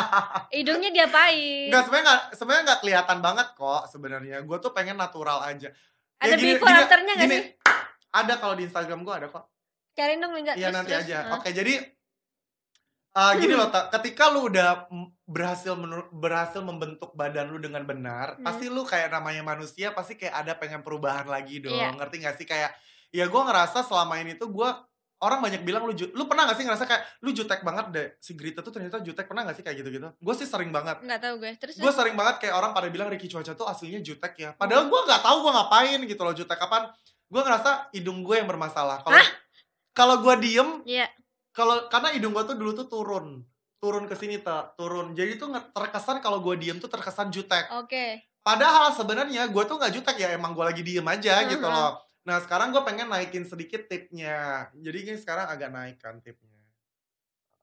[0.54, 1.66] hidungnya diapain?
[1.66, 4.36] Enggak, sebenarnya enggak sebenarnya enggak kelihatan banget kok sebenarnya.
[4.40, 5.68] Gue tuh pengen natural aja.
[5.68, 5.74] Ya
[6.22, 7.44] Ada gini- before gini- afternya nggak sih?
[8.12, 9.44] Ada kalau di Instagram gue ada kok.
[9.92, 11.04] Cariin dong enggak Iya nanti terus.
[11.04, 11.18] aja.
[11.26, 11.36] Hah?
[11.36, 11.74] Oke, jadi
[13.12, 13.90] uh, gini loh, Ta.
[13.90, 14.86] ketika lu udah
[15.26, 18.44] berhasil menur- berhasil membentuk badan lu dengan benar, Hmm.
[18.46, 21.72] pasti lu kayak namanya manusia pasti kayak ada pengen perubahan lagi dong.
[21.72, 21.92] Iya.
[21.92, 22.72] Ngerti gak sih kayak
[23.10, 24.70] ya gue ngerasa selama ini tuh gue
[25.22, 28.34] orang banyak bilang lu lu pernah gak sih ngerasa kayak lu jutek banget deh si
[28.34, 29.24] Grita tuh ternyata jutek.
[29.24, 30.08] Pernah gak sih kayak gitu-gitu?
[30.18, 30.98] Gue sih sering banget.
[30.98, 31.52] Enggak tahu gue.
[31.56, 34.50] Terus gue sering banget kayak orang pada bilang Ricky Cuaca tuh aslinya jutek ya.
[34.52, 36.90] Padahal gue nggak tahu gue ngapain gitu loh jutek kapan.
[37.30, 39.00] Gue ngerasa hidung gue yang bermasalah.
[39.00, 39.22] Kalau
[39.92, 41.06] kalau gue diem Iya.
[41.50, 43.46] kalau karena hidung gue tuh dulu tuh turun.
[43.78, 45.12] Turun ke sini tak turun.
[45.12, 47.70] Jadi tuh terkesan kalau gue diem tuh terkesan jutek.
[47.72, 48.26] Oke.
[48.42, 51.70] padahal sebenarnya gue tuh nggak jutek ya emang gue lagi diem aja gitu Mhm.
[51.70, 54.70] loh nah sekarang gue pengen naikin sedikit tipnya.
[54.78, 56.52] Jadi ini sekarang agak naik kan tipnya.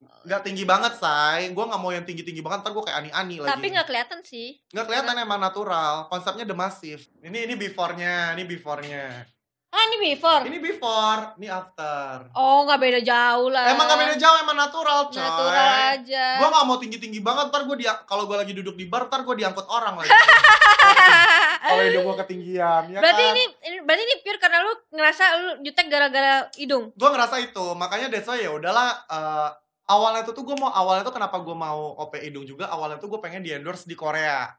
[0.00, 3.36] Nggak tinggi banget say gue nggak mau yang tinggi tinggi banget ntar gue kayak ani-ani
[3.40, 3.52] lagi.
[3.52, 4.56] Tapi nggak kelihatan sih.
[4.72, 6.08] nggak kelihatan emang natural.
[6.08, 7.04] Konsepnya the massive.
[7.20, 9.24] Ini ini before-nya ini before-nya
[9.70, 10.42] Ah, ini before.
[10.50, 12.26] Ini before, ini after.
[12.34, 13.70] Oh, nggak beda jauh lah.
[13.70, 15.22] Emang gak beda jauh, emang natural coy.
[15.22, 16.26] Natural aja.
[16.42, 19.22] Gue gak mau tinggi-tinggi banget, ntar gue dia kalau gue lagi duduk di bar, ntar
[19.22, 20.10] gue diangkut orang lagi.
[21.70, 23.30] kalau hidung gue ketinggian, ya berarti kan?
[23.30, 26.90] ini, ini berarti ini pure karena lu ngerasa lu jutek gara-gara hidung.
[26.98, 28.90] Gue ngerasa itu, makanya that's why ya udahlah.
[29.06, 29.48] eh,
[29.86, 33.06] awalnya itu tuh gue mau, awalnya tuh kenapa gue mau OP hidung juga, awalnya tuh
[33.06, 34.50] gue pengen di endorse di Korea.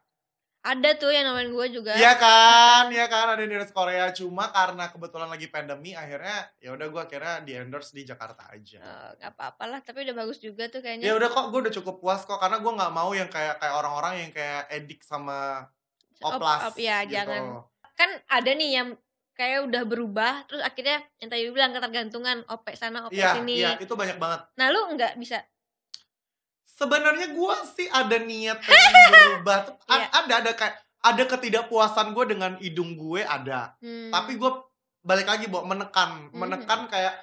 [0.61, 1.97] Ada tuh yang namain gue juga.
[1.97, 4.13] Iya kan, iya kan ada di endorse Korea.
[4.13, 8.77] Cuma karena kebetulan lagi pandemi, akhirnya ya udah gue akhirnya di endorse di Jakarta aja.
[8.77, 11.09] Eh, nggak apa-apa lah, tapi udah bagus juga tuh kayaknya.
[11.09, 13.73] Ya udah kok, gue udah cukup puas kok karena gue nggak mau yang kayak kayak
[13.73, 15.65] orang-orang yang kayak edik sama
[16.21, 16.69] Op- oplas.
[16.69, 17.17] op, ya, gitu.
[17.17, 17.65] jangan.
[17.97, 18.87] Kan ada nih yang
[19.33, 23.65] kayak udah berubah, terus akhirnya yang tadi bilang ketergantungan OP sana, OP Iya, sini.
[23.65, 24.45] iya itu banyak banget.
[24.61, 25.41] Nah, lu nggak bisa.
[26.81, 29.59] Sebenarnya gue sih ada niat pengen berubah.
[29.85, 30.07] Iya.
[30.09, 33.77] Ada ada kayak ada ketidakpuasan gue dengan hidung gue ada.
[33.77, 34.09] Hmm.
[34.09, 34.51] Tapi gue
[35.01, 36.37] balik lagi bawa menekan, Mhm.
[36.37, 37.13] menekan kayak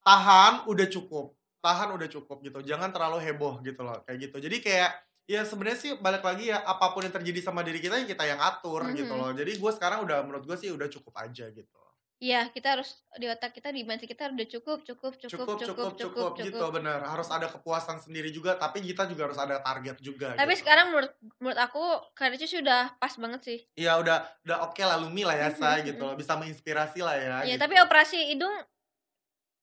[0.00, 2.58] tahan udah cukup, tahan udah cukup gitu.
[2.64, 4.36] Jangan terlalu heboh gitu loh, kayak gitu.
[4.38, 4.90] Jadi kayak
[5.26, 8.24] ya sebenarnya sih balik lagi ya apa pun yang terjadi sama diri kita ya kita
[8.26, 9.18] yang atur gitu Mhm.
[9.18, 9.30] loh.
[9.30, 11.79] Jadi gue sekarang udah menurut gue sih udah cukup aja gitu.
[12.20, 15.90] Iya, kita harus di otak kita di mindset kita udah cukup, cukup, cukup, Cukup cukup
[15.96, 17.00] cukup, gitu bener.
[17.00, 20.36] Harus ada kepuasan sendiri juga, tapi kita juga harus ada target juga.
[20.36, 20.60] Tapi gitu.
[20.60, 21.80] sekarang menurut menurut aku
[22.12, 23.58] karirnya sih udah pas banget sih.
[23.72, 26.12] ya udah udah oke lah Lumi lah ya saya gitu loh.
[26.12, 27.36] Bisa menginspirasi lah ya.
[27.48, 27.64] Iya, gitu.
[27.64, 28.52] tapi operasi hidung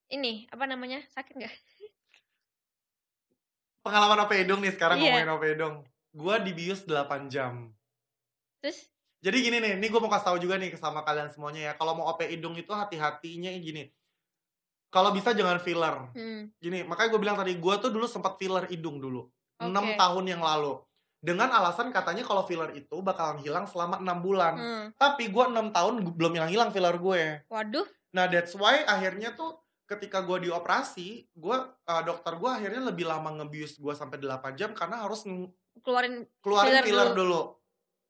[0.09, 1.05] ini apa namanya?
[1.13, 1.53] Sakit nggak?
[3.85, 5.23] pengalaman OP hidung nih sekarang Iya.
[5.23, 5.75] ngomongin OP hidung.
[6.11, 7.71] Gua dibius 8 jam.
[8.59, 11.73] Terus Jadi gini nih, ini gue mau kasih tahu juga nih sama kalian semuanya ya.
[11.73, 13.89] Kalau mau OP hidung itu hati-hatinya gini.
[14.87, 16.13] Kalau bisa jangan filler.
[16.15, 19.27] hmm, Gini, makanya gue bilang tadi, gue tuh dulu sempat filler hidung dulu.
[19.59, 19.97] 6 Oke.
[19.97, 20.79] tahun yang lalu.
[21.17, 24.53] Dengan alasan katanya kalau filler itu bakalan hilang selama 6 bulan.
[24.55, 24.85] hmm.
[24.95, 27.21] Tapi gue 6 tahun belum hilang-hilang filler gue.
[27.49, 33.07] Waduh, Nah, that's why akhirnya tuh ketika gue dioperasi, gue uh, dokter gue akhirnya lebih
[33.07, 35.27] lama ngebius gue sampai 8 jam karena harus
[35.83, 37.19] keluarin keluarin Filler filler, dulu.
[37.19, 37.41] dulu.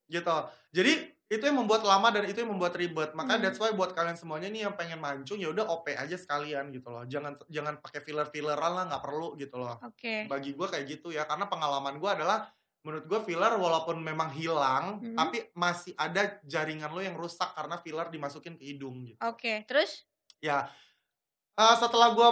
[0.07, 0.37] Gitu.
[0.71, 0.93] Jadi
[1.27, 3.11] itu yang membuat lama dan itu yang membuat ribet.
[3.11, 3.45] Makanya Hmm.
[3.51, 6.87] that's why buat kalian semuanya nih yang pengen mancung ya udah OP aja sekalian gitu
[6.87, 7.03] loh.
[7.03, 9.75] Jangan jangan pakai filler-filleran lah nggak perlu gitu loh.
[9.83, 10.23] Oke.
[10.25, 12.47] Bagi gue kayak gitu ya karena pengalaman gue adalah
[12.87, 15.17] menurut gue filler walaupun memang hilang Hmm.
[15.19, 19.19] tapi masih ada jaringan lo yang rusak karena filler dimasukin ke hidung gitu.
[19.27, 20.07] Oke, terus
[20.39, 20.71] Ya
[21.57, 22.29] eh, setelah gue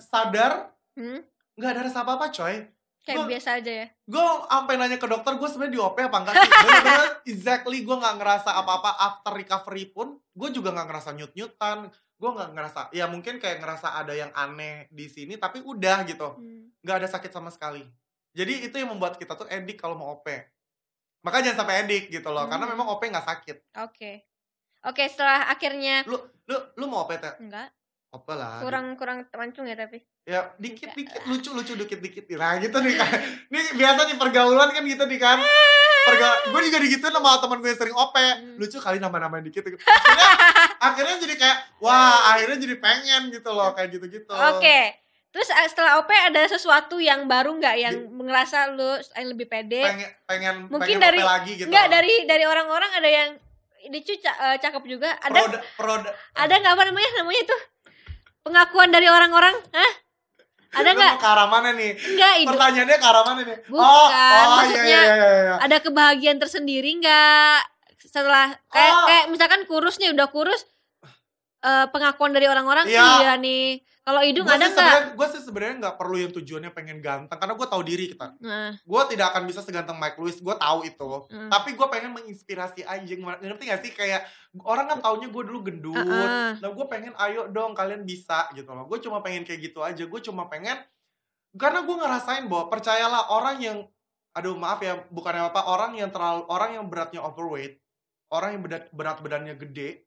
[0.00, 1.20] sadar hmm,
[1.58, 2.64] nggak ada rasa apa-apa coy.
[3.06, 3.86] Kayak Gua- biasa aja ya.
[3.86, 7.96] gue sampai nanya ke dokter gue sebenarnya di OP apa enggak sih bener-bener exactly gue
[7.96, 11.78] nggak ngerasa apa-apa after recovery pun gue juga nggak ngerasa nyut-nyutan
[12.12, 16.34] gue nggak ngerasa ya mungkin kayak ngerasa ada yang aneh di sini tapi udah gitu
[16.34, 16.74] Hmm.
[16.80, 17.86] nggak ada sakit sama sekali
[18.32, 20.26] jadi itu yang membuat kita tuh edik kalau mau OP
[21.22, 22.72] makanya jangan sampai edik gitu loh karena Hmm.
[22.72, 24.26] memang OP nggak sakit Oke.
[24.82, 26.14] Oke, setelah akhirnya lu
[26.44, 27.70] lu lu mau OP teh enggak
[28.16, 30.00] OP lah kurang kurang mancung ya tapi.
[30.22, 33.10] ya dikit dikit lucu lucu dikit dikit nah gitu nih kan
[33.46, 35.38] ini biasa nih pergaulan kan gitu nih kan?
[36.02, 38.56] Perga gue juga digituin sama teman gue yang sering op Hmm.
[38.56, 40.28] lucu kali nama namain dikit akhirnya
[40.78, 45.02] akhirnya jadi kayak wah akhirnya jadi pengen gitu loh kayak gitu gitu Oke.
[45.28, 47.76] Terus eh, setelah OP ada sesuatu yang baru nggak?
[47.76, 49.84] Yang ngerasa lu yang lebih pede?
[49.84, 51.66] pengen pengen Mungkin pengen dari- OP lagi gitu.
[51.68, 53.28] Enggak dari dari orang-orang ada yang
[53.82, 55.12] ini cu eh, cakep juga.
[55.20, 57.56] Ada Proda- proda- ada nggak apa namanya namanya itu
[58.46, 59.58] pengakuan dari orang-orang?
[59.72, 59.92] Hah?
[60.72, 61.14] Ada nggak?
[61.16, 62.48] ke arah mana nih Enggak itu.
[62.48, 65.54] pertanyaannya ke arah mana nih Bukan, oh oh maksudnya iya iya iya, iya.
[65.58, 67.58] Ada kebahagiaan tersendiri nggak
[67.98, 69.04] setelah kayak Oh.
[69.04, 70.68] kayak misalkan kurus nih udah kurus
[71.62, 73.02] eh, pengakuan dari orang-orang Iya.
[73.18, 73.80] iya nih.
[74.06, 74.78] Kalau hidung Gua ada nggak?
[74.78, 78.38] sebenarnya gue sih sebenarnya nggak perlu yang tujuannya pengen ganteng karena gue tahu diri kita.
[78.38, 81.10] Nah, gue tidak akan bisa seganteng Mike Lewis gue tahu itu.
[81.26, 81.50] Hmm.
[81.50, 83.90] tapi gue pengen menginspirasi aja ngerti gak sih?
[83.90, 84.30] Kayak
[84.62, 85.98] orang kan taunya gue dulu gendut.
[85.98, 86.54] Uh-uh.
[86.62, 88.86] nah gue pengen ayo dong kalian bisa gitu loh.
[88.86, 90.06] Gue cuma pengen kayak gitu aja.
[90.06, 90.78] Gue cuma pengen
[91.58, 93.78] karena gue ngerasain bahwa percayalah orang yang
[94.38, 97.80] aduh maaf ya bukannya apa orang yang terlalu orang yang beratnya overweight
[98.28, 100.05] orang yang berat berat badannya gede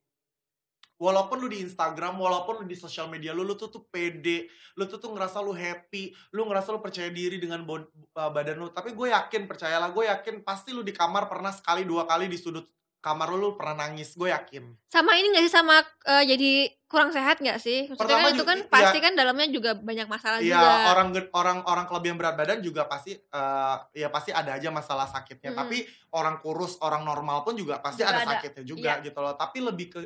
[1.00, 4.84] walaupun lu di Instagram, walaupun lu di sosial media lu, lu tuh tuh pede, lu
[4.84, 8.68] tuh tuh ngerasa lu happy, lu ngerasa lu percaya diri dengan bod- uh, badan lu.
[8.68, 12.36] Tapi gue yakin, percayalah, gue yakin pasti lu di kamar pernah sekali dua kali di
[12.36, 12.68] sudut
[13.00, 14.76] kamar lu, lu pernah nangis, gue yakin.
[14.92, 17.88] sama ini nggak sih sama eh, jadi kurang sehat nggak sih?
[17.88, 18.68] Maksudnya Pertama kan itu juga- kan iya.
[18.68, 20.68] pasti kan dalamnya juga banyak masalah Iya, juga.
[20.92, 25.48] orang orang orang kelebihan berat badan juga pasti uh, ya pasti ada aja masalah sakitnya.
[25.48, 25.60] Mm-mm.
[25.64, 25.78] Tapi
[26.12, 28.30] orang kurus, orang normal pun juga pasti Juga ada, ada.
[28.36, 29.32] sakitnya juga gitu loh.
[29.32, 30.00] Tapi lebih ke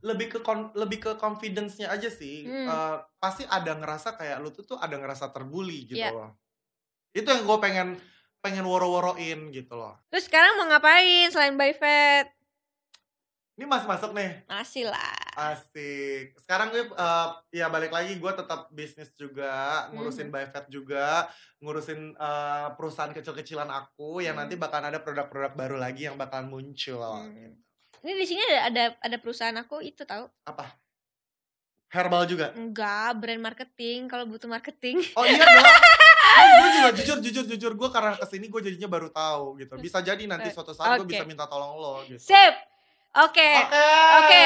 [0.00, 2.44] lebih ke kon- lebih ke confidence-nya aja sih.
[2.44, 2.66] Hmm.
[2.66, 6.12] Uh, pasti ada ngerasa kayak lu tuh tuh ada ngerasa terbully gitu Iya.
[6.12, 6.30] loh.
[7.10, 7.88] Itu yang gue pengen
[8.40, 10.00] pengen woro-woroin gitu loh.
[10.08, 12.26] Terus sekarang mau ngapain selain body fat?
[13.54, 14.40] Ini masih masuk nih.
[14.48, 15.20] Masih lah.
[15.36, 16.32] Asik.
[16.38, 20.34] Sekarang gue eh, ya balik lagi gue tetap bisnis juga, ngurusin Mhm.
[20.34, 21.28] Byfet juga,
[21.60, 24.48] ngurusin eh, perusahaan kecil-kecilan aku yang Hmm.
[24.48, 27.04] nanti bakalan ada produk-produk baru lagi yang bakalan muncul.
[27.20, 27.52] Hmm.
[28.00, 30.24] Ini di sini ada, ada ada perusahaan aku itu tahu.
[30.44, 30.72] Apa?
[31.90, 32.54] Herbal juga?
[32.54, 35.02] Enggak, brand marketing kalau butuh marketing.
[35.14, 35.66] Oh iya dong.
[36.60, 39.74] gue juga jujur jujur jujur gue karena ke sini gue jadinya baru tahu gitu.
[39.76, 41.12] Bisa jadi nanti suatu saat gue Oke.
[41.12, 42.22] bisa minta tolong lo gitu.
[42.22, 42.54] Sip.
[43.10, 43.42] Oke.
[43.66, 43.86] Oke.
[44.22, 44.44] Oke.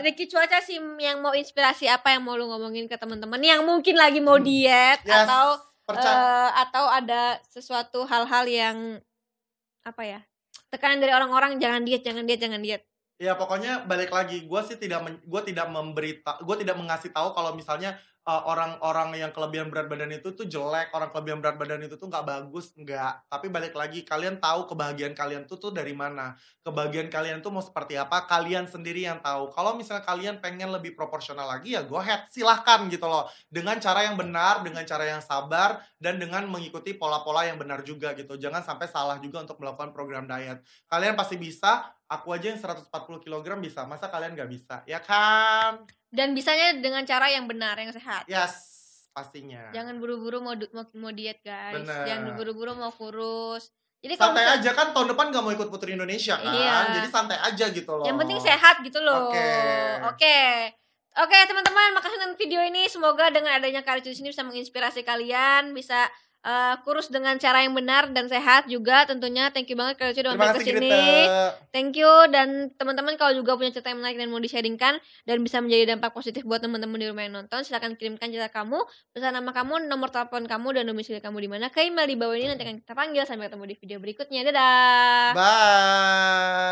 [0.00, 3.94] Ricky Cuaca sih yang mau inspirasi apa yang mau lu ngomongin ke teman-teman yang mungkin
[3.94, 4.48] lagi mau Hmm.
[4.48, 6.16] diet Yes, atau percaya.
[6.16, 8.76] eh, atau ada sesuatu hal-hal yang
[9.84, 10.20] apa ya?
[10.70, 12.86] Tekanan dari orang-orang jangan diet, jangan diet, jangan diet.
[13.20, 17.52] Ya pokoknya balik lagi, gue sih tidak gue tidak memberita, gue tidak mengasih tahu kalau
[17.52, 17.98] misalnya
[18.28, 22.08] uh, orang-orang yang kelebihan berat badan itu tuh jelek, orang kelebihan berat badan itu tuh
[22.08, 23.30] nggak bagus, nggak.
[23.32, 27.64] Tapi balik lagi, kalian tahu kebahagiaan kalian tuh tuh dari mana, kebahagiaan kalian tuh mau
[27.64, 29.48] seperti apa, kalian sendiri yang tahu.
[29.52, 33.26] Kalau misalnya kalian pengen lebih proporsional lagi ya go ahead, silahkan gitu loh.
[33.48, 38.12] Dengan cara yang benar, dengan cara yang sabar, dan dengan mengikuti pola-pola yang benar juga
[38.16, 38.36] gitu.
[38.36, 40.60] Jangan sampai salah juga untuk melakukan program diet.
[40.88, 42.90] Kalian pasti bisa, aku aja yang 140
[43.22, 44.82] kg bisa, masa kalian nggak bisa?
[44.82, 45.86] Ya kan?
[46.10, 48.26] Dan bisanya dengan cara yang benar, yang sehat.
[48.26, 48.52] Yes,
[49.14, 49.70] pastinya.
[49.70, 51.78] Jangan buru-buru mau, mau mau diet, guys.
[51.78, 52.02] Bener.
[52.10, 53.70] Jangan buru-buru mau kurus.
[54.00, 56.50] Jadi santai misal- aja kan tahun depan gak mau ikut Putri Indonesia kan?
[56.50, 56.76] Iya.
[56.98, 58.04] Jadi santai aja gitu loh.
[58.08, 59.30] Yang penting sehat gitu loh.
[59.30, 59.50] Oke.
[60.10, 60.38] Oke.
[61.20, 62.88] Oke, teman-teman, makasih nonton video ini.
[62.88, 66.06] Semoga dengan adanya Karicu sini bisa menginspirasi kalian, bisa
[66.44, 69.52] eh, kurus dengan cara yang benar dan sehat juga tentunya.
[69.52, 70.90] Thank you banget Karicu udah Terima mampir ke sini.
[71.72, 75.60] Thank you dan teman-teman kalau juga punya cerita yang menarik dan mau di-sharingkan dan bisa
[75.60, 78.80] menjadi dampak positif buat teman-teman di rumah yang nonton, silahkan kirimkan cerita kamu,
[79.12, 82.36] pesan nama kamu, nomor telepon kamu dan domisili kamu di mana ke email di bawah
[82.36, 84.40] ini nanti akan kita panggil sampai ketemu di video berikutnya.
[84.48, 85.36] Dadah.
[85.36, 86.70] Bye.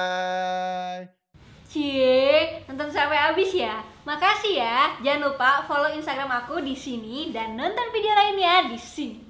[1.69, 3.85] Cie, nonton sampai habis ya.
[4.09, 4.97] Makasih ya.
[5.05, 9.28] Jangan lupa follow Instagram aku di sini dan nonton video lainnya di sini.